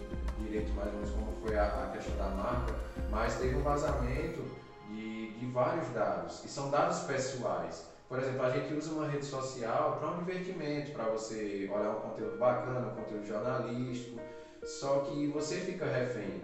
[0.49, 2.73] direito mais ou menos como foi a, a questão da marca,
[3.09, 4.43] mas teve um vazamento
[4.89, 7.87] de, de vários dados, e são dados pessoais.
[8.07, 12.01] Por exemplo, a gente usa uma rede social para um divertimento, para você olhar um
[12.01, 14.19] conteúdo bacana, um conteúdo jornalístico,
[14.63, 16.41] só que você fica refém.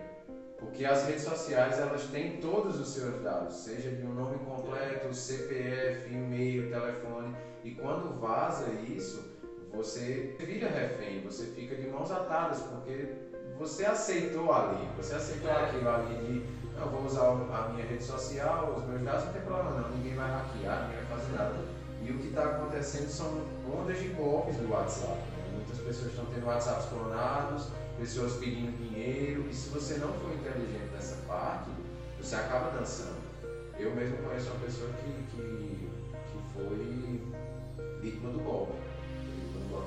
[0.60, 5.14] Porque as redes sociais elas têm todos os seus dados, seja de um nome completo,
[5.14, 9.36] CPF, e-mail, telefone, e quando vaza isso,
[9.74, 13.10] você vira refém, você fica de mãos atadas, porque
[13.58, 15.66] você aceitou ali, você aceitou é.
[15.66, 19.42] aquilo ali de eu vou usar a minha rede social, os meus dados, não tem
[19.44, 21.56] problema não, ninguém vai hackear, ninguém vai fazer nada.
[22.02, 23.42] E o que está acontecendo são
[23.74, 25.18] ondas de golpes do WhatsApp.
[25.18, 25.54] Né?
[25.54, 30.92] Muitas pessoas estão tendo WhatsApps clonados, pessoas pedindo dinheiro, e se você não for inteligente
[30.94, 31.70] nessa parte,
[32.20, 33.24] você acaba dançando.
[33.78, 35.90] Eu mesmo conheço uma pessoa que, que,
[36.32, 37.22] que foi
[38.02, 38.86] vítima do golpe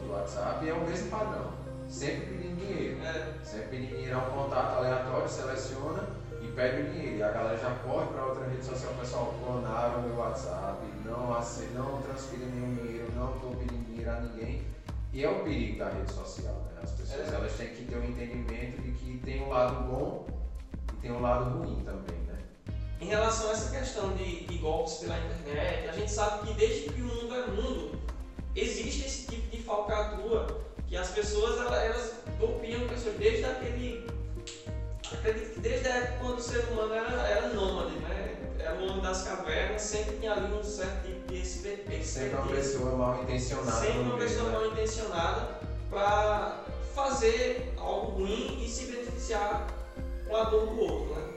[0.08, 1.52] do WhatsApp e é o mesmo padrão.
[1.88, 3.02] Sempre pedindo dinheiro.
[3.02, 3.34] É.
[3.44, 6.08] Sempre pedindo dinheiro a um contato aleatório, seleciona
[6.42, 7.16] e pede o dinheiro.
[7.16, 11.28] E a galera já corre para outra rede social, pessoal, clonaram o meu WhatsApp, não,
[11.28, 14.62] não transfira nenhum dinheiro, não estou pedindo dinheiro a ninguém.
[15.12, 16.67] E é o perigo da rede social?
[16.82, 20.26] As pessoas elas têm que ter um entendimento de que tem um lado bom
[20.92, 22.38] e tem um lado ruim também, né?
[23.00, 26.90] Em relação a essa questão de, de golpes pela internet, a gente sabe que desde
[26.90, 27.98] que o mundo é mundo,
[28.54, 34.06] existe esse tipo de falcatrua que as pessoas elas, elas golpeiam pessoas desde aquele.
[35.12, 38.36] Acredito que desde a época quando o ser humano era, era nômade, né?
[38.58, 41.46] Era o homem das cavernas, sempre tinha ali um certo tipo de.
[42.04, 43.70] Sempre uma pessoa mal intencionada.
[43.70, 44.58] Sempre uma pessoa né?
[44.58, 45.57] mal intencionada
[45.90, 49.66] para fazer algo ruim e se beneficiar
[50.30, 51.14] a dor do outro.
[51.14, 51.28] Né?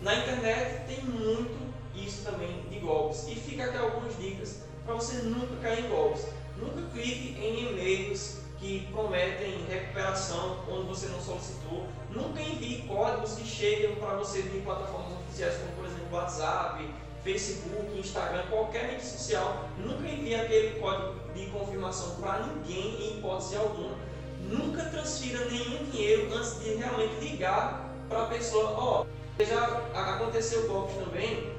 [0.00, 1.58] Na internet tem muito
[1.94, 3.26] isso também de golpes.
[3.28, 6.26] E fica aqui algumas dicas para você nunca cair em golpes.
[6.56, 11.86] Nunca clique em e-mails que prometem recuperação quando você não solicitou.
[12.10, 16.84] Nunca envie códigos que chegam para você de plataformas oficiais como por exemplo WhatsApp,
[17.22, 19.68] Facebook, Instagram, qualquer rede social.
[19.78, 23.94] Nunca envie aquele código de confirmação para ninguém em hipótese alguma.
[24.48, 28.70] Nunca transfira nenhum dinheiro antes de realmente ligar para a pessoa.
[28.76, 29.06] Ó,
[29.38, 31.52] já aconteceu golpes também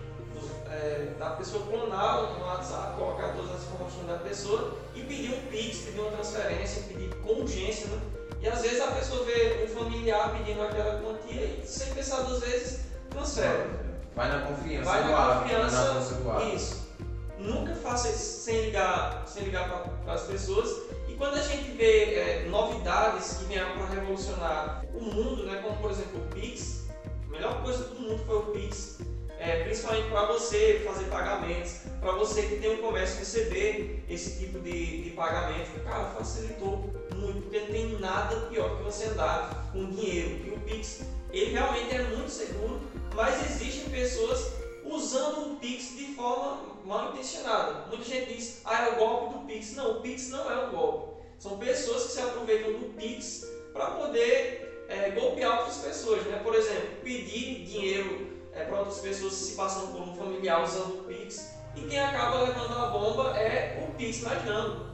[0.72, 5.42] é, da pessoa clonar no WhatsApp, colocar todas as informações da pessoa e pedir um
[5.48, 8.00] Pix, pedir uma transferência, pedir com urgência, né?
[8.42, 12.40] E às vezes a pessoa vê um familiar pedindo aquela quantia e sem pensar duas
[12.40, 13.91] vezes, transfere.
[14.16, 16.44] Vai na confiança Vai na confiança, na.
[16.46, 16.92] Isso.
[17.38, 19.68] Nunca faça isso sem ligar, sem ligar
[20.04, 20.70] para as pessoas.
[21.08, 25.78] E quando a gente vê é, novidades que vieram para revolucionar o mundo, né, como
[25.78, 26.86] por exemplo o Pix,
[27.28, 29.00] a melhor coisa do mundo foi o Pix.
[29.40, 34.60] É, principalmente para você fazer pagamentos, para você que tem um comércio receber esse tipo
[34.60, 35.84] de, de pagamento.
[35.84, 40.46] Cara, facilitou muito, porque não tem nada pior que você andar com dinheiro.
[40.46, 42.82] E o Pix, ele realmente é muito seguro,
[43.16, 47.86] mas existem pessoas usando o Pix de forma mal intencionada.
[47.88, 49.76] Muita gente diz, ah, é o golpe do Pix.
[49.76, 51.22] Não, o Pix não é um golpe.
[51.40, 56.24] São pessoas que se aproveitam do Pix para poder é, golpear outras pessoas.
[56.24, 56.40] Né?
[56.44, 61.04] Por exemplo, pedir dinheiro é, para outras pessoas se passando por um familiar usando o
[61.04, 61.52] Pix.
[61.76, 64.92] E quem acaba levando a bomba é o Pix mais dano.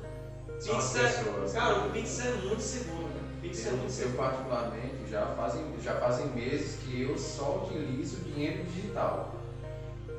[0.59, 3.06] São as Pix é, cara, o Pix é muito seguro.
[3.43, 9.35] Eu, eu particularmente já fazem, já fazem meses que eu só utilizo dinheiro digital.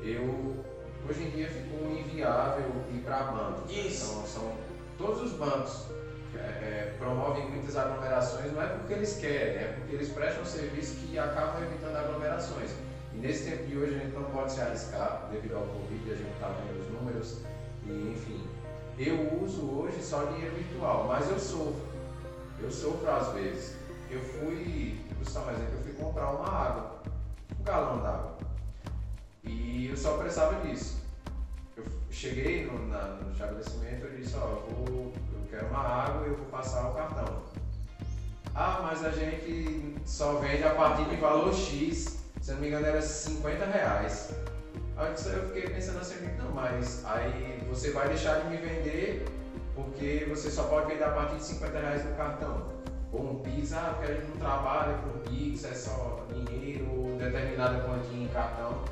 [0.03, 0.65] Eu
[1.09, 3.71] hoje em dia ficou inviável ir para bancos.
[3.71, 3.83] né?
[3.83, 4.07] Isso.
[4.07, 4.53] São, são
[4.97, 5.87] todos os bancos
[6.35, 10.97] é, é, promovem muitas aglomerações, não é porque eles querem, é porque eles prestam serviço
[10.97, 12.71] que acabam evitando aglomerações.
[13.15, 16.15] E nesse tempo de hoje a gente não pode se arriscar devido ao Covid, a
[16.15, 17.39] gente está vendo os números
[17.87, 18.47] e enfim.
[18.99, 21.88] Eu uso hoje só dinheiro virtual, mas eu sofro.
[22.61, 23.77] Eu sofro às vezes.
[24.11, 27.03] Eu fui, vou citar um exemplo, eu fui comprar uma água,
[27.61, 28.39] um galão d'água.
[29.45, 31.03] E eu só precisava disso.
[31.77, 36.27] Eu cheguei no, na- no estabelecimento e disse, ó, eu, vou, eu quero uma água
[36.27, 37.43] e eu vou passar o cartão.
[38.55, 42.87] Ah, mas a gente só vende a partir de valor X, se não me engano
[42.87, 44.31] era 50 reais.
[44.97, 49.25] Aí eu fiquei pensando assim, não, mas aí você vai deixar de me vender
[49.85, 52.63] porque você só pode vender a partir de 50 reais no cartão.
[53.13, 57.81] Ou um Pix, ah, porque a gente não trabalha com Pix, é só dinheiro, determinada
[57.85, 58.83] quantia em cartão.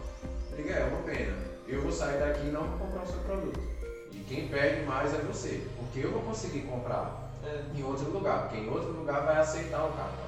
[0.53, 1.37] Eu digo, é uma pena.
[1.67, 3.61] Eu vou sair daqui e não vou comprar o seu produto.
[4.13, 7.79] E quem perde mais é você, porque eu vou conseguir comprar É.
[7.79, 10.27] em outro lugar, porque em outro lugar vai aceitar o cartão.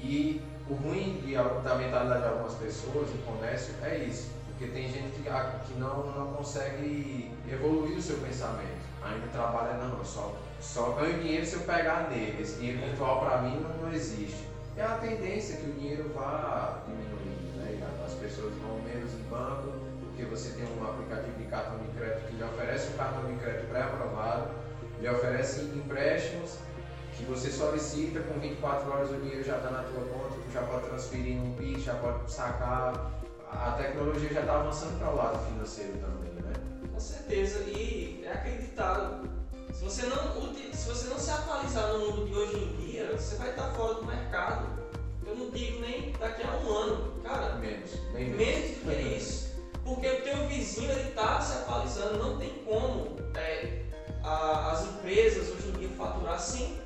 [0.00, 4.90] E o ruim de, da mentalidade de algumas pessoas no comércio é isso, porque tem
[4.90, 8.84] gente que, que não, não consegue evoluir o seu pensamento.
[9.12, 12.42] Ainda trabalha, não, só, só ganho dinheiro se eu pegar nele.
[12.42, 14.46] Esse dinheiro virtual para mim não, não existe.
[14.76, 17.86] É a tendência que o dinheiro vá diminuindo, né?
[18.04, 22.26] As pessoas vão menos em banco, porque você tem um aplicativo de cartão de crédito
[22.26, 24.50] que lhe oferece um cartão de crédito pré-aprovado,
[25.00, 26.58] lhe oferece empréstimos
[27.16, 30.60] que você solicita, com 24 horas o dinheiro já está na tua conta, tu já
[30.62, 33.10] pode transferir num Pix, já pode sacar.
[33.50, 36.25] A tecnologia já está avançando para o lado financeiro também?
[36.96, 39.28] Com certeza, e é acreditado.
[39.70, 43.36] Se você não, se você não se atualizar no mundo de hoje em dia, você
[43.36, 44.66] vai estar fora do mercado.
[45.26, 47.20] Eu não digo nem daqui a um ano.
[47.22, 49.50] Cara, Menos, bem menos do que isso.
[49.84, 53.82] Porque o teu vizinho ele está se atualizando, não tem como é,
[54.24, 56.80] a- as empresas hoje em dia faturar sem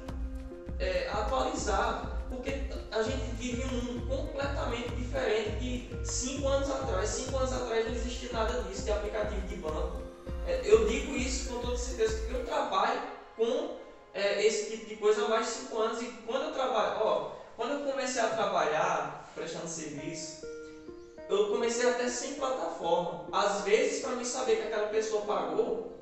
[0.81, 2.20] é, atualizar.
[2.31, 2.55] Porque
[2.91, 7.09] a gente vive um mundo completamente diferente de 5 anos atrás.
[7.11, 10.01] 5 anos atrás não existia nada disso de aplicativo de banco.
[10.47, 13.03] É, eu digo isso com toda certeza porque eu trabalho
[13.37, 13.77] com
[14.15, 16.03] é, esse tipo de coisa há mais de 5 anos.
[16.03, 20.47] E quando eu trabalho, ó, quando eu comecei a trabalhar prestando serviço,
[21.29, 23.27] eu comecei até sem plataforma.
[23.33, 25.93] Às vezes, para mim saber que aquela pessoa pagou,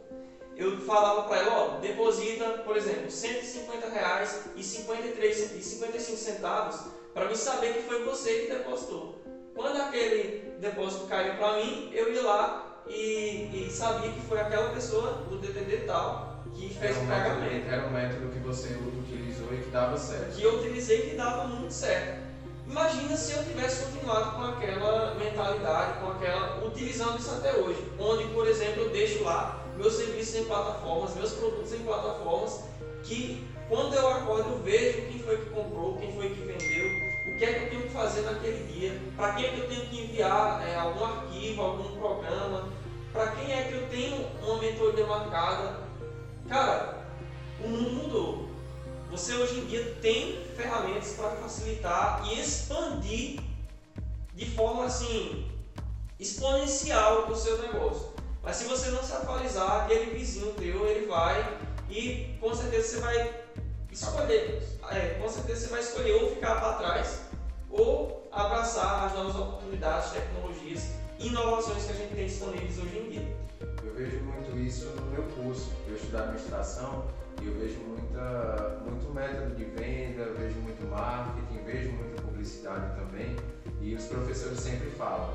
[0.58, 6.80] eu falava para ela, ó, deposita, por exemplo, 150 reais e, 53, e 55 centavos
[7.14, 9.22] para me saber que foi você que depositou.
[9.54, 14.70] Quando aquele depósito caiu para mim, eu ia lá e, e, sabia que foi aquela
[14.70, 17.40] pessoa do DDD tal que fez um o pagamento.
[17.40, 20.34] Método, era um método que você utilizou e que dava certo.
[20.34, 22.26] Que eu utilizei e que dava muito certo.
[22.66, 28.24] Imagina se eu tivesse continuado com aquela mentalidade, com aquela utilizando isso até hoje, onde,
[28.34, 32.64] por exemplo, eu deixo lá meus serviços em plataformas, meus produtos em plataformas,
[33.04, 36.86] que quando eu acordo eu vejo quem foi que comprou, quem foi que vendeu,
[37.32, 39.68] o que é que eu tenho que fazer naquele dia, para quem é que eu
[39.68, 42.68] tenho que enviar é, algum arquivo, algum programa,
[43.12, 45.80] para quem é que eu tenho uma mentoria marcada.
[46.48, 47.06] Cara,
[47.62, 48.48] o mundo mudou.
[49.10, 53.40] Você hoje em dia tem ferramentas para facilitar e expandir
[54.34, 55.48] de forma assim
[56.18, 58.17] exponencial o seu negócio.
[58.48, 61.58] Mas se você não se atualizar, aquele vizinho teu, ele vai
[61.90, 63.34] e com certeza você vai
[63.92, 64.62] escolher.
[64.90, 67.24] É, com certeza você vai escolher ou ficar para trás
[67.68, 73.36] ou abraçar as novas oportunidades, tecnologias inovações que a gente tem disponíveis hoje em dia.
[73.84, 75.70] Eu vejo muito isso no meu curso.
[75.86, 77.04] Eu estudo administração
[77.42, 83.36] e eu vejo muita, muito método de venda, vejo muito marketing, vejo muita publicidade também.
[83.82, 85.34] E os professores sempre falam: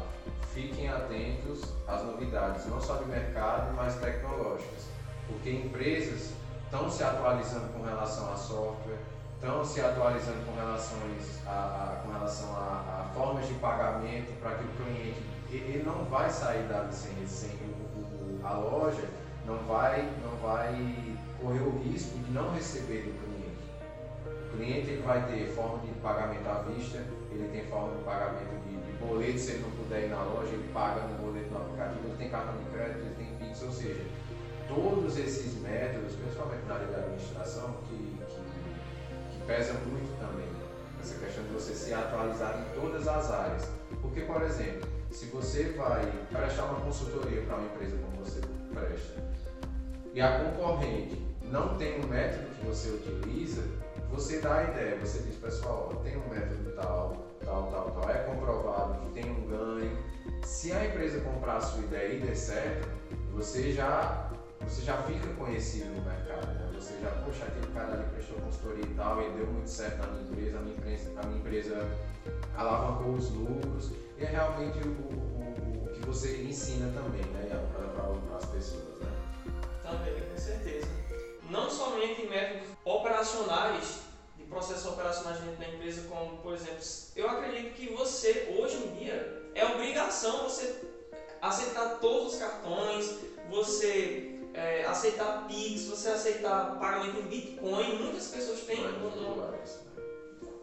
[0.53, 4.87] fiquem atentos às novidades, não só de mercado, mas tecnológicas,
[5.27, 6.33] porque empresas
[6.65, 8.99] estão se atualizando com relação a software,
[9.35, 14.55] estão se atualizando com, relações a, a com relação a, a, formas de pagamento para
[14.55, 17.51] que o cliente ele não vai sair da sem, sem
[18.43, 19.07] a loja
[19.45, 24.53] não vai não vai correr o risco de não receber do cliente.
[24.53, 26.97] O cliente ele vai ter forma de pagamento à vista,
[27.31, 30.69] ele tem forma de pagamento de boleto, se ele não puder ir na loja, ele
[30.73, 34.01] paga no boleto no aplicativo, ele tem cartão de crédito, ele tem Pix, ou seja,
[34.67, 40.47] todos esses métodos, principalmente na área da administração, que, que, que muito também,
[40.99, 43.69] essa questão de você se atualizar em todas as áreas.
[44.01, 48.41] Porque, por exemplo, se você vai prestar uma consultoria para uma empresa como você
[48.73, 49.23] presta,
[50.13, 53.63] e a concorrente não tem um método que você utiliza,
[54.11, 58.19] você dá a ideia, você diz, pessoal, tem um método tal, tal, tal, tal, é
[58.23, 59.97] comprovado que tem um ganho.
[60.43, 62.89] Se a empresa comprar a sua ideia e der certo,
[63.31, 64.29] você já,
[64.61, 66.47] você já fica conhecido no mercado.
[66.47, 66.71] Né?
[66.75, 70.07] Você já, poxa, aquele cara ali prestou consultoria e tal, e deu muito certo na
[70.07, 71.89] minha empresa, a minha empresa, a minha empresa
[72.55, 73.91] alavancou os lucros.
[74.17, 78.99] E é realmente o, o, o que você ensina também né, para as pessoas.
[78.99, 79.11] Né?
[79.81, 80.87] Também, com certeza.
[81.49, 84.12] Não somente em métodos operacionais
[84.49, 86.79] processos operacionais dentro da empresa, como, por exemplo,
[87.15, 90.81] eu acredito que você, hoje em dia, é obrigação você
[91.41, 93.17] aceitar todos os cartões,
[93.49, 98.83] você é, aceitar Pix, você aceitar pagamento em Bitcoin, muitas pessoas têm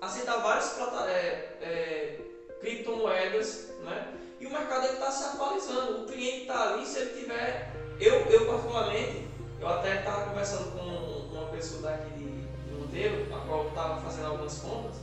[0.00, 0.76] aceitar várias
[1.08, 2.20] é, é,
[2.60, 4.14] criptomoedas, né?
[4.40, 6.02] E o mercado está se atualizando.
[6.02, 7.70] O cliente está ali, se ele tiver.
[8.00, 9.28] Eu, eu particularmente,
[9.60, 12.10] eu até estava conversando com uma pessoa daqui
[13.32, 14.96] a qual eu estava fazendo algumas compras,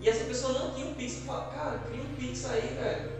[0.00, 1.18] e essa pessoa não tinha um Pix.
[1.18, 3.12] Eu falava, cara, cria um Pix aí, velho.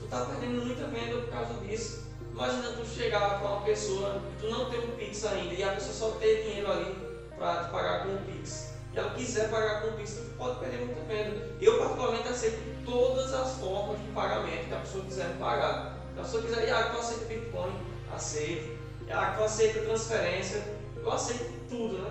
[0.00, 2.02] Tu tá perdendo muita venda por causa disso.
[2.32, 5.72] Imagina tu chegar com uma pessoa e tu não tem um Pix ainda, e a
[5.72, 6.96] pessoa só ter dinheiro ali
[7.36, 8.72] para te pagar com o Pix.
[8.94, 11.50] E ela quiser pagar com o Pix, tu pode perder muita venda.
[11.60, 15.98] Eu, particularmente, aceito todas as formas de pagamento que a pessoa quiser me pagar.
[16.14, 17.72] Se a pessoa quiser, ah, tu aceita Bitcoin,
[18.14, 18.78] aceito.
[19.10, 20.62] Ah, tu aceita transferência,
[20.96, 22.10] eu aceito tudo, né?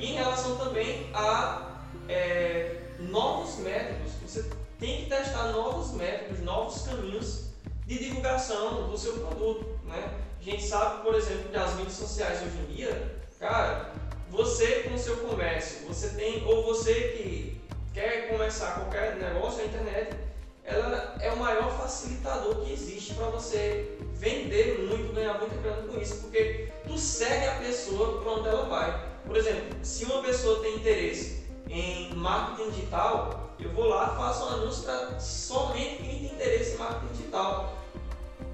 [0.00, 1.76] E em relação também a
[2.08, 7.50] é, novos métodos, você tem que testar novos métodos, novos caminhos
[7.86, 9.78] de divulgação do seu produto.
[9.84, 10.10] Né?
[10.40, 13.92] A gente sabe, por exemplo, que as mídias sociais hoje em dia, cara,
[14.30, 17.60] você com o seu comércio, você tem, ou você que
[17.92, 20.16] quer começar qualquer negócio, a internet,
[20.64, 26.00] ela é o maior facilitador que existe para você vender muito, ganhar muito grana com
[26.00, 29.09] isso, porque tu segue a pessoa para onde ela vai.
[29.26, 34.48] Por exemplo, se uma pessoa tem interesse em marketing digital, eu vou lá faço um
[34.54, 37.78] anúncio para somente quem tem interesse em marketing digital.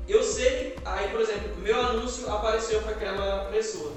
[0.09, 3.93] Eu sei que, aí por exemplo, meu anúncio apareceu para aquela pessoa.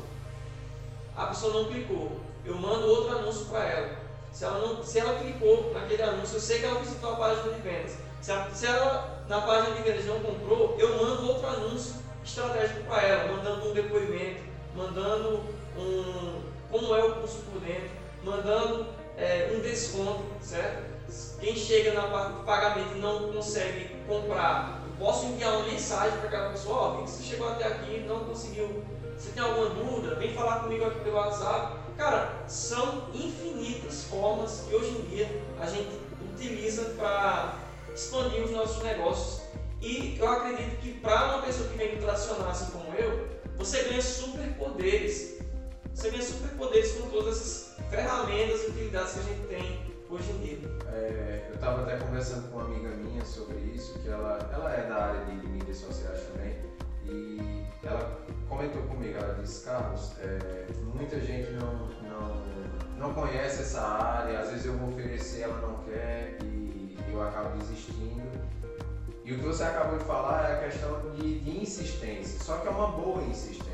[1.15, 2.19] A pessoa não clicou.
[2.45, 3.99] Eu mando outro anúncio para ela.
[4.31, 7.53] Se ela, não, se ela clicou naquele anúncio, eu sei que ela visitou a página
[7.53, 7.97] de vendas.
[8.21, 13.01] Se se ela na página de vendas não comprou, eu mando outro anúncio estratégico para
[13.01, 14.41] ela, mandando um depoimento,
[14.75, 15.43] mandando
[15.77, 16.41] um,
[16.71, 17.89] como é o curso por dentro,
[18.23, 20.89] mandando é, um desconto, certo?
[21.39, 26.17] Quem chega na parte de pagamento e não consegue comprar, eu posso enviar uma mensagem
[26.19, 28.83] para aquela pessoa, ó, oh, você chegou até aqui não conseguiu
[29.17, 30.15] Você tem alguma dúvida?
[30.15, 31.77] Vem falar comigo aqui pelo WhatsApp.
[31.97, 35.99] Cara, são infinitas formas que hoje em dia a gente
[36.33, 37.55] utiliza para
[37.93, 39.41] expandir os nossos negócios.
[39.81, 44.01] E eu acredito que para uma pessoa que vem tracionar assim como eu, você ganha
[44.01, 45.38] superpoderes.
[45.95, 50.69] Ganha superpoderes com todas essas ferramentas e utilidades que a gente tem hoje em dia.
[50.91, 54.87] É, eu estava até conversando com uma amiga minha sobre isso, que ela, ela é
[54.87, 56.55] da área de mídias sociais também,
[57.05, 62.43] e ela comentou comigo, ela disse, Carlos, é, muita gente não, não,
[62.97, 67.57] não conhece essa área, às vezes eu vou oferecer, ela não quer e eu acabo
[67.57, 68.29] desistindo.
[69.23, 72.67] E o que você acabou de falar é a questão de, de insistência, só que
[72.67, 73.68] é uma boa insistência.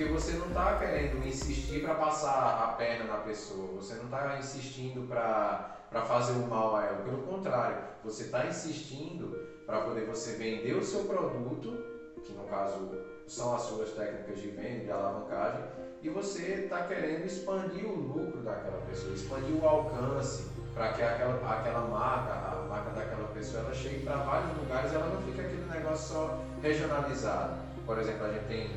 [0.00, 4.38] Porque você não está querendo insistir para passar a perna na pessoa, você não está
[4.38, 10.36] insistindo para fazer o mal a ela, pelo contrário, você está insistindo para poder você
[10.36, 11.84] vender o seu produto,
[12.24, 12.88] que no caso
[13.26, 15.64] são as suas técnicas de venda, de alavancagem,
[16.02, 21.34] e você está querendo expandir o lucro daquela pessoa, expandir o alcance para que aquela,
[21.34, 25.66] aquela marca, a marca daquela pessoa, ela chegue para vários lugares, ela não fica aquele
[25.66, 27.68] negócio só regionalizado.
[27.84, 28.70] Por exemplo, a gente tem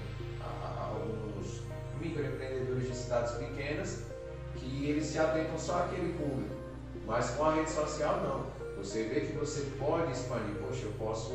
[2.04, 4.04] microempreendedores de cidades pequenas
[4.56, 6.56] que eles se atentam só àquele público,
[7.06, 8.54] mas com a rede social não.
[8.78, 11.32] Você vê que você pode expandir, poxa, eu posso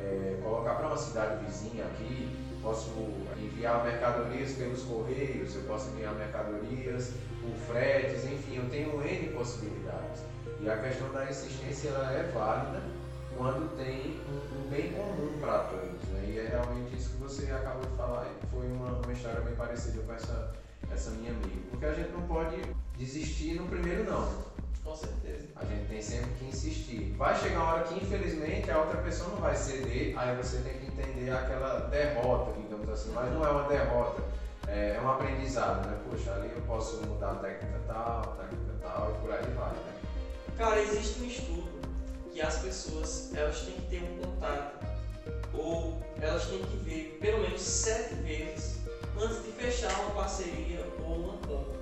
[0.00, 2.28] é, colocar para uma cidade vizinha aqui,
[2.62, 2.90] posso
[3.38, 10.22] enviar mercadorias pelos correios, eu posso enviar mercadorias por fretes, enfim, eu tenho N possibilidades.
[10.60, 12.82] E a questão da insistência ela é válida
[13.36, 16.08] quando tem um, um bem comum para todos.
[16.08, 16.24] Né?
[16.28, 18.26] E é realmente isso que você acabou de falar.
[18.50, 20.52] Foi uma, uma história bem parecida com essa,
[20.92, 21.60] essa minha amiga.
[21.70, 22.56] Porque a gente não pode
[22.96, 24.54] desistir no primeiro não.
[24.84, 25.48] Com certeza.
[25.56, 27.14] A gente tem sempre que insistir.
[27.16, 30.78] Vai chegar uma hora que, infelizmente, a outra pessoa não vai ceder, aí você tem
[30.78, 33.10] que entender aquela derrota, digamos assim.
[33.12, 34.22] Mas não é uma derrota,
[34.68, 35.98] é, é um aprendizado, né?
[36.10, 39.94] Poxa, ali eu posso mudar a técnica tal, técnica tal e por aí vai, né?
[40.58, 41.73] Cara, existe um estudo
[42.34, 44.84] que as pessoas elas têm que ter um contato
[45.54, 48.78] ou elas têm que ver pelo menos sete vezes
[49.16, 51.78] antes de fechar uma parceria ou uma compra.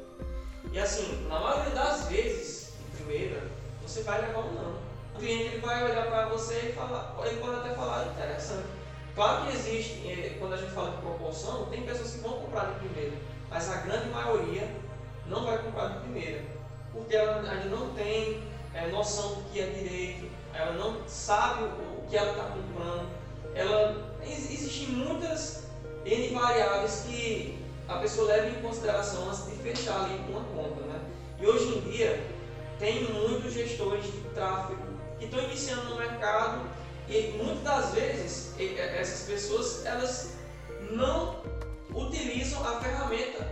[0.71, 3.43] E assim, na maioria das vezes primeira,
[3.81, 4.93] você vai levar um não.
[5.15, 8.69] O cliente ele vai olhar para você e falar, ele pode até falar interessante.
[9.15, 12.73] Claro que existe, eh, quando a gente fala de proporção, tem pessoas que vão comprar
[12.73, 13.17] de primeira,
[13.49, 14.69] mas a grande maioria
[15.27, 16.43] não vai comprar de primeira,
[16.93, 18.43] porque ela ainda não tem
[18.75, 23.09] é, noção do que é direito, ela não sabe o que ela está comprando,
[23.55, 25.65] ela existem muitas
[26.05, 30.81] N variáveis que a pessoa leva em consideração antes de fechar ali uma conta.
[30.83, 31.01] Né?
[31.41, 32.25] E hoje em dia,
[32.79, 34.83] tem muitos gestores de tráfego
[35.19, 36.63] que estão iniciando no mercado
[37.09, 40.35] e muitas das vezes essas pessoas elas
[40.91, 41.43] não
[41.95, 43.47] utilizam a ferramenta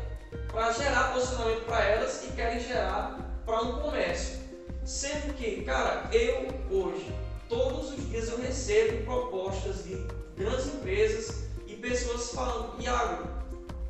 [0.48, 4.39] para gerar posicionamento para elas e querem gerar para um comércio.
[4.84, 7.12] Sendo que, cara, eu hoje,
[7.48, 10.06] todos os dias eu recebo propostas de
[10.36, 13.28] grandes empresas e pessoas falando, Iago,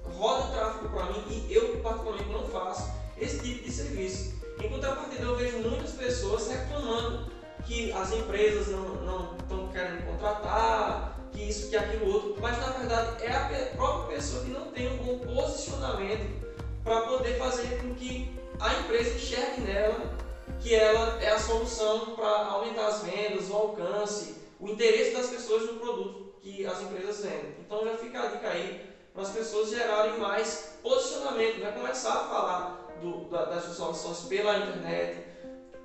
[0.05, 4.34] roda tráfego para mim e eu particularmente não faço esse tipo de serviço.
[4.62, 7.30] Em contrapartida, eu vejo muitas pessoas reclamando
[7.66, 13.24] que as empresas não estão querendo contratar, que isso, que aquilo outro, mas na verdade
[13.24, 16.51] é a própria pessoa que não tem um bom posicionamento
[16.82, 20.18] para poder fazer com que a empresa enxergue nela
[20.61, 25.63] que ela é a solução para aumentar as vendas, o alcance, o interesse das pessoas
[25.71, 27.57] no produto que as empresas vendem.
[27.61, 31.73] Então já fica a dica aí para as pessoas gerarem mais posicionamento, né?
[31.73, 35.25] começar a falar do, da, das soluções pela internet.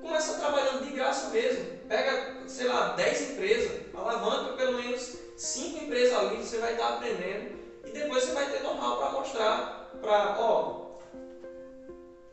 [0.01, 1.65] Começa trabalhando de graça mesmo.
[1.87, 7.55] Pega, sei lá, 10 empresas, alavanca pelo menos 5 empresas ali, você vai estar aprendendo.
[7.85, 10.85] E depois você vai ter know-how para mostrar para, ó,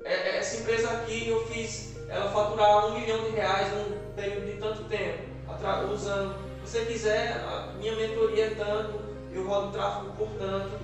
[0.04, 4.46] é, é, essa empresa aqui eu fiz ela faturar um milhão de reais num período
[4.46, 5.22] de tanto tempo,
[5.90, 6.34] usando.
[6.64, 9.00] Se você quiser, a minha mentoria é tanto,
[9.32, 10.78] eu rodo tráfego por tanto.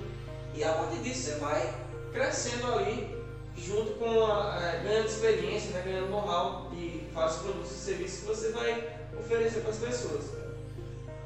[0.55, 1.73] E a partir disso você vai
[2.11, 3.15] crescendo ali
[3.55, 8.25] junto com a, é, ganhando experiência, né, ganhando know-how de vários produtos e serviços que
[8.25, 10.25] você vai oferecer para as pessoas.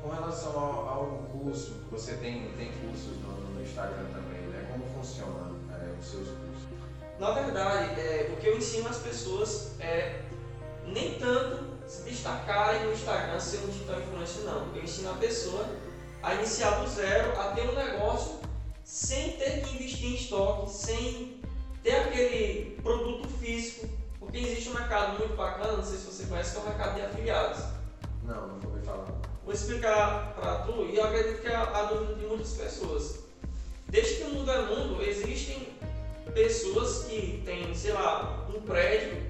[0.01, 4.67] Com relação ao, ao, curso, você tem, tem cursos no, no Instagram também, né?
[4.69, 6.42] Como funcionam é, os seus cursos?
[7.23, 10.23] Na verdade, é, o que eu ensino às pessoas é
[10.85, 14.75] nem tanto se destacarem no Instagram ser um digital influencer, não.
[14.75, 15.65] Eu ensino a pessoa
[16.21, 18.41] a iniciar do zero, a ter um negócio
[18.83, 21.41] sem ter que investir em estoque, sem
[21.81, 23.87] ter aquele produto físico,
[24.19, 26.95] porque existe um mercado muito bacana, não sei se você conhece, que é o mercado
[26.95, 27.63] de afiliados.
[28.23, 29.07] Não, não vou me falar.
[29.45, 33.19] Vou explicar para tu e eu acredito que é a, a dúvida de muitas pessoas.
[33.87, 35.73] Desde que o mundo é mundo, existem
[36.33, 39.21] pessoas que têm, sei lá, um prédio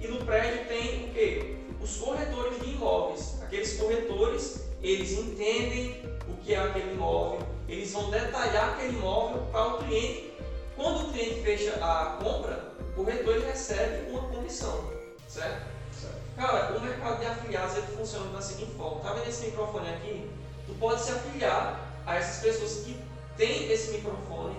[0.00, 1.56] e no prédio tem o quê?
[1.80, 3.40] Os corretores de imóveis.
[3.42, 9.74] Aqueles corretores, eles entendem o que é aquele imóvel, eles vão detalhar aquele imóvel para
[9.74, 10.32] o cliente.
[10.76, 14.90] Quando o cliente fecha a compra, o corretor ele recebe uma comissão,
[15.28, 15.66] certo?
[15.92, 16.16] certo.
[16.36, 19.00] Cara, o mercado de afiliados ele funciona da seguinte forma.
[19.00, 20.30] Tá vendo esse microfone aqui?
[20.66, 22.96] Tu pode se afiliar a essas pessoas que
[23.36, 24.56] têm esse microfone,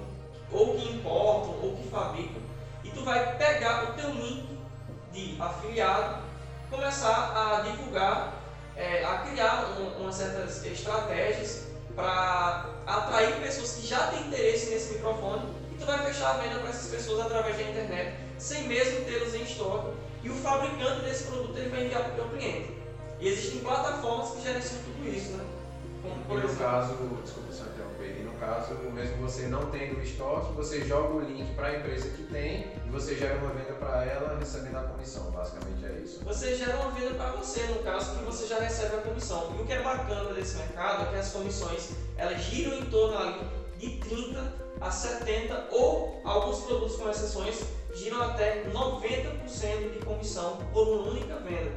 [0.52, 2.42] ou que importam, ou que fabricam,
[2.84, 4.60] e tu vai pegar o teu link
[5.12, 6.22] de afiliado,
[6.70, 8.34] começar a divulgar,
[8.76, 14.94] é, a criar um, umas certas estratégias para atrair pessoas que já têm interesse nesse
[14.94, 19.06] microfone e tu vai fechar a venda para essas pessoas através da internet, sem mesmo
[19.06, 19.92] tê-los em estoque.
[20.24, 22.72] E o fabricante desse produto ele vai enviar para o teu cliente.
[23.20, 25.46] E existem plataformas que gerenciam tudo isso, né?
[26.02, 27.52] Como, por e no exemplo, caso, desculpa
[28.42, 32.66] caso, mesmo você não tendo estoque, você joga o link para a empresa que tem
[32.84, 36.26] e você gera uma venda para ela recebendo a comissão, basicamente é isso.
[36.26, 39.56] Você gera uma venda para você, no caso que você já recebe a comissão.
[39.58, 43.16] E o que é bacana desse mercado é que as comissões elas giram em torno
[43.16, 47.62] ali de 30 a 70 ou alguns produtos com exceções
[47.94, 51.72] giram até 90% de comissão por uma única venda.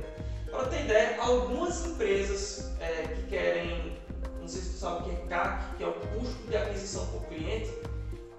[0.50, 3.98] Para ter ideia, algumas empresas é, que querem
[4.44, 7.06] não sei se tu sabe o que é CAC, que é o custo de aquisição
[7.06, 7.70] por cliente.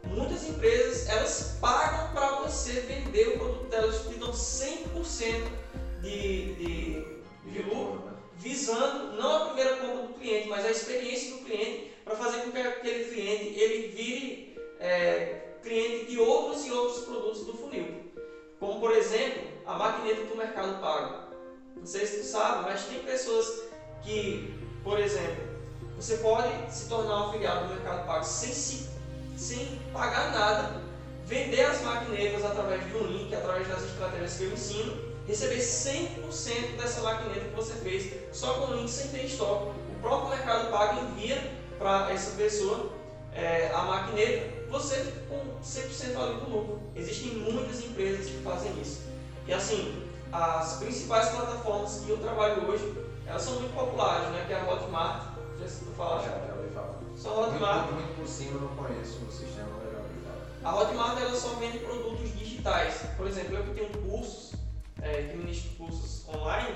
[0.04, 5.48] Muitas empresas elas pagam para você vender o produto delas, te dão 100%
[6.04, 7.06] de, de,
[7.46, 8.04] de lucro,
[8.36, 12.52] visando não a primeira compra do cliente, mas a experiência do cliente para fazer com
[12.52, 18.14] que aquele cliente ele vire é, cliente de outros e outros produtos do funil.
[18.60, 21.34] Como por exemplo, a maquineta do Mercado Pago.
[21.76, 23.64] Não sei se tu sabe, mas tem pessoas
[24.04, 24.54] que,
[24.84, 25.45] por exemplo,
[25.96, 28.90] você pode se tornar um afiliado do Mercado Pago sem, se,
[29.38, 30.82] sem pagar nada,
[31.26, 36.78] vender as maquinetas através de um link, através das estratégias que eu ensino, receber 100%
[36.78, 39.70] dessa maquineta que você fez só com o link sem ter estoque.
[39.70, 42.92] O próprio Mercado Pago envia para essa pessoa
[43.34, 46.80] é, a maquineta, você com 100% ali do lucro.
[46.96, 49.02] Existem muitas empresas que fazem isso.
[49.48, 52.94] E assim, as principais plataformas que eu trabalho hoje,
[53.26, 54.44] elas são muito populares, né?
[54.48, 56.22] que é a Hotmart, já se falar?
[56.22, 57.00] Já, já ouvi falar.
[57.16, 57.92] Só a Hotmart.
[57.92, 60.64] Muito, muito por cima, não conheço o sistema, mas já ouvi falar.
[60.64, 63.02] A Hotmart ela só vende produtos digitais.
[63.18, 64.54] Por exemplo, eu que tenho cursos,
[65.02, 66.76] é, que ministro cursos online,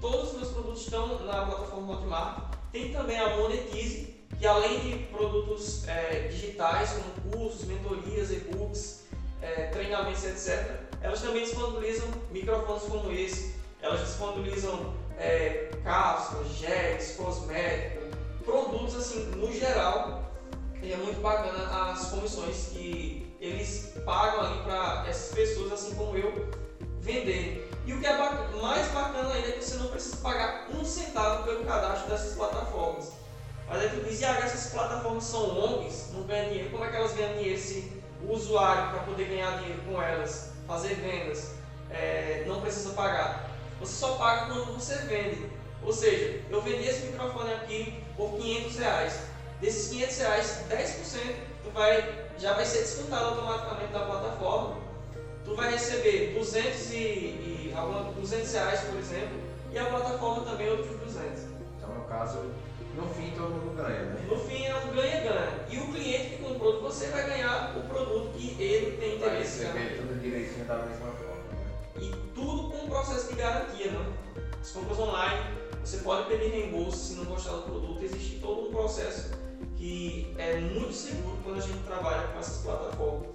[0.00, 2.54] todos os meus produtos estão na plataforma Hotmart.
[2.72, 9.04] Tem também a Monetize, que além de produtos é, digitais, como cursos, mentorias, e-books,
[9.40, 18.03] é, treinamentos, etc., elas também disponibilizam microfones como esse, elas disponibilizam é, cápsulas, geles, cosméticos,
[18.92, 20.24] assim, no geral,
[20.82, 26.50] é muito bacana as comissões que eles pagam ali para essas pessoas, assim como eu,
[27.00, 27.70] vender.
[27.86, 30.84] E o que é bacana, mais bacana ainda é que você não precisa pagar um
[30.84, 33.12] centavo pelo cadastro dessas plataformas.
[33.68, 36.70] Mas é que diz, ah, essas plataformas são ONGs, não ganham dinheiro.
[36.70, 40.52] Como é que elas ganham dinheiro se o usuário, para poder ganhar dinheiro com elas,
[40.66, 41.52] fazer vendas,
[41.90, 43.50] é, não precisa pagar?
[43.80, 45.50] Você só paga quando você vende.
[45.82, 49.20] Ou seja, eu vendi esse microfone aqui por 500 reais.
[49.60, 51.34] Desses 500 reais, 10%
[51.64, 54.76] tu vai, já vai ser descontado automaticamente da plataforma.
[55.44, 57.74] Tu vai receber 200, e, e,
[58.16, 59.38] 200 reais, por exemplo,
[59.72, 61.42] e a plataforma também outros 200.
[61.78, 62.38] Então, no caso,
[62.94, 64.26] no fim todo mundo ganha, né?
[64.28, 65.66] No fim é um ganha-ganha.
[65.68, 69.64] E o cliente que comprou de você vai ganhar o produto que ele tem interesse.
[69.64, 71.34] Vai receber tudo direitinho da mesma forma.
[71.34, 72.02] Né?
[72.02, 74.06] E tudo com um processo de garantia, né?
[74.60, 75.42] As compras online
[75.84, 78.02] você pode pedir reembolso se não gostar do produto.
[78.02, 79.32] Existe todo um processo
[79.76, 83.28] que é muito seguro quando a gente trabalha com essas plataformas.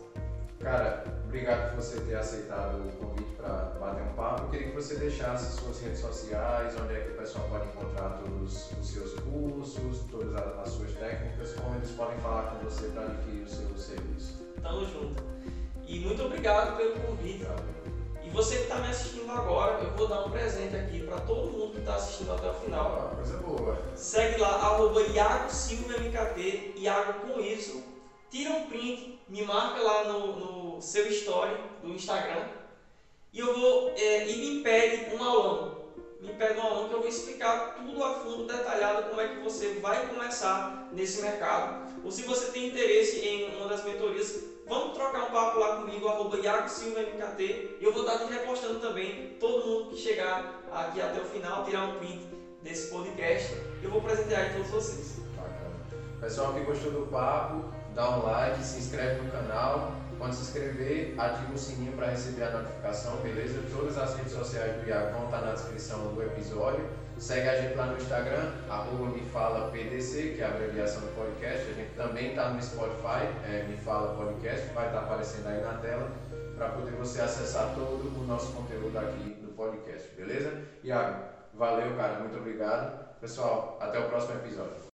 [0.60, 4.44] Cara, obrigado por você ter aceitado o convite para bater um papo.
[4.44, 8.18] Eu queria que você deixasse suas redes sociais, onde é que o pessoal pode encontrar
[8.18, 13.04] todos os seus cursos, todas as suas técnicas, como eles podem falar com você para
[13.04, 14.40] adquirir o seu serviço.
[14.62, 15.24] Tamo junto.
[15.88, 17.46] E muito obrigado pelo convite.
[18.30, 21.52] E você que está me assistindo agora, eu vou dar um presente aqui para todo
[21.52, 23.12] mundo que está assistindo até o final.
[23.12, 23.82] Ah, coisa boa.
[23.96, 27.84] Segue lá, arroba Iago Silva MKT, Iago com isso.
[28.30, 32.50] Tira um print, me marca lá no, no seu story do Instagram.
[33.34, 35.80] E eu vou, é, e me pede um aulão.
[36.22, 39.40] Me pede um aulão que eu vou explicar tudo a fundo, detalhado, como é que
[39.40, 41.96] você vai começar nesse mercado.
[42.06, 44.36] Ou se você tem interesse em uma das mentorias,
[44.70, 47.80] Vamos trocar um papo lá comigo, arroba Iago Silva MKT.
[47.82, 49.36] Eu vou estar te repostando também.
[49.40, 52.28] Todo mundo que chegar aqui até o final, tirar um print
[52.62, 55.22] desse podcast, eu vou presentear de todos vocês.
[55.36, 55.74] Bacana.
[56.22, 57.64] Pessoal que gostou do papo,
[57.96, 59.92] dá um like, se inscreve no canal.
[60.20, 63.64] Quando se inscrever, ativa o sininho para receber a notificação, beleza?
[63.76, 66.88] Todas as redes sociais do Iago vão estar na descrição do episódio.
[67.20, 71.14] Segue a gente lá no Instagram, arroba Me Fala PDC, que é a abreviação do
[71.14, 71.70] podcast.
[71.70, 75.62] A gente também está no Spotify, é, Me Fala Podcast, vai estar tá aparecendo aí
[75.62, 76.10] na tela,
[76.56, 80.64] para poder você acessar todo o nosso conteúdo aqui no podcast, beleza?
[80.82, 83.20] Iago, valeu, cara, muito obrigado.
[83.20, 84.90] Pessoal, até o próximo episódio.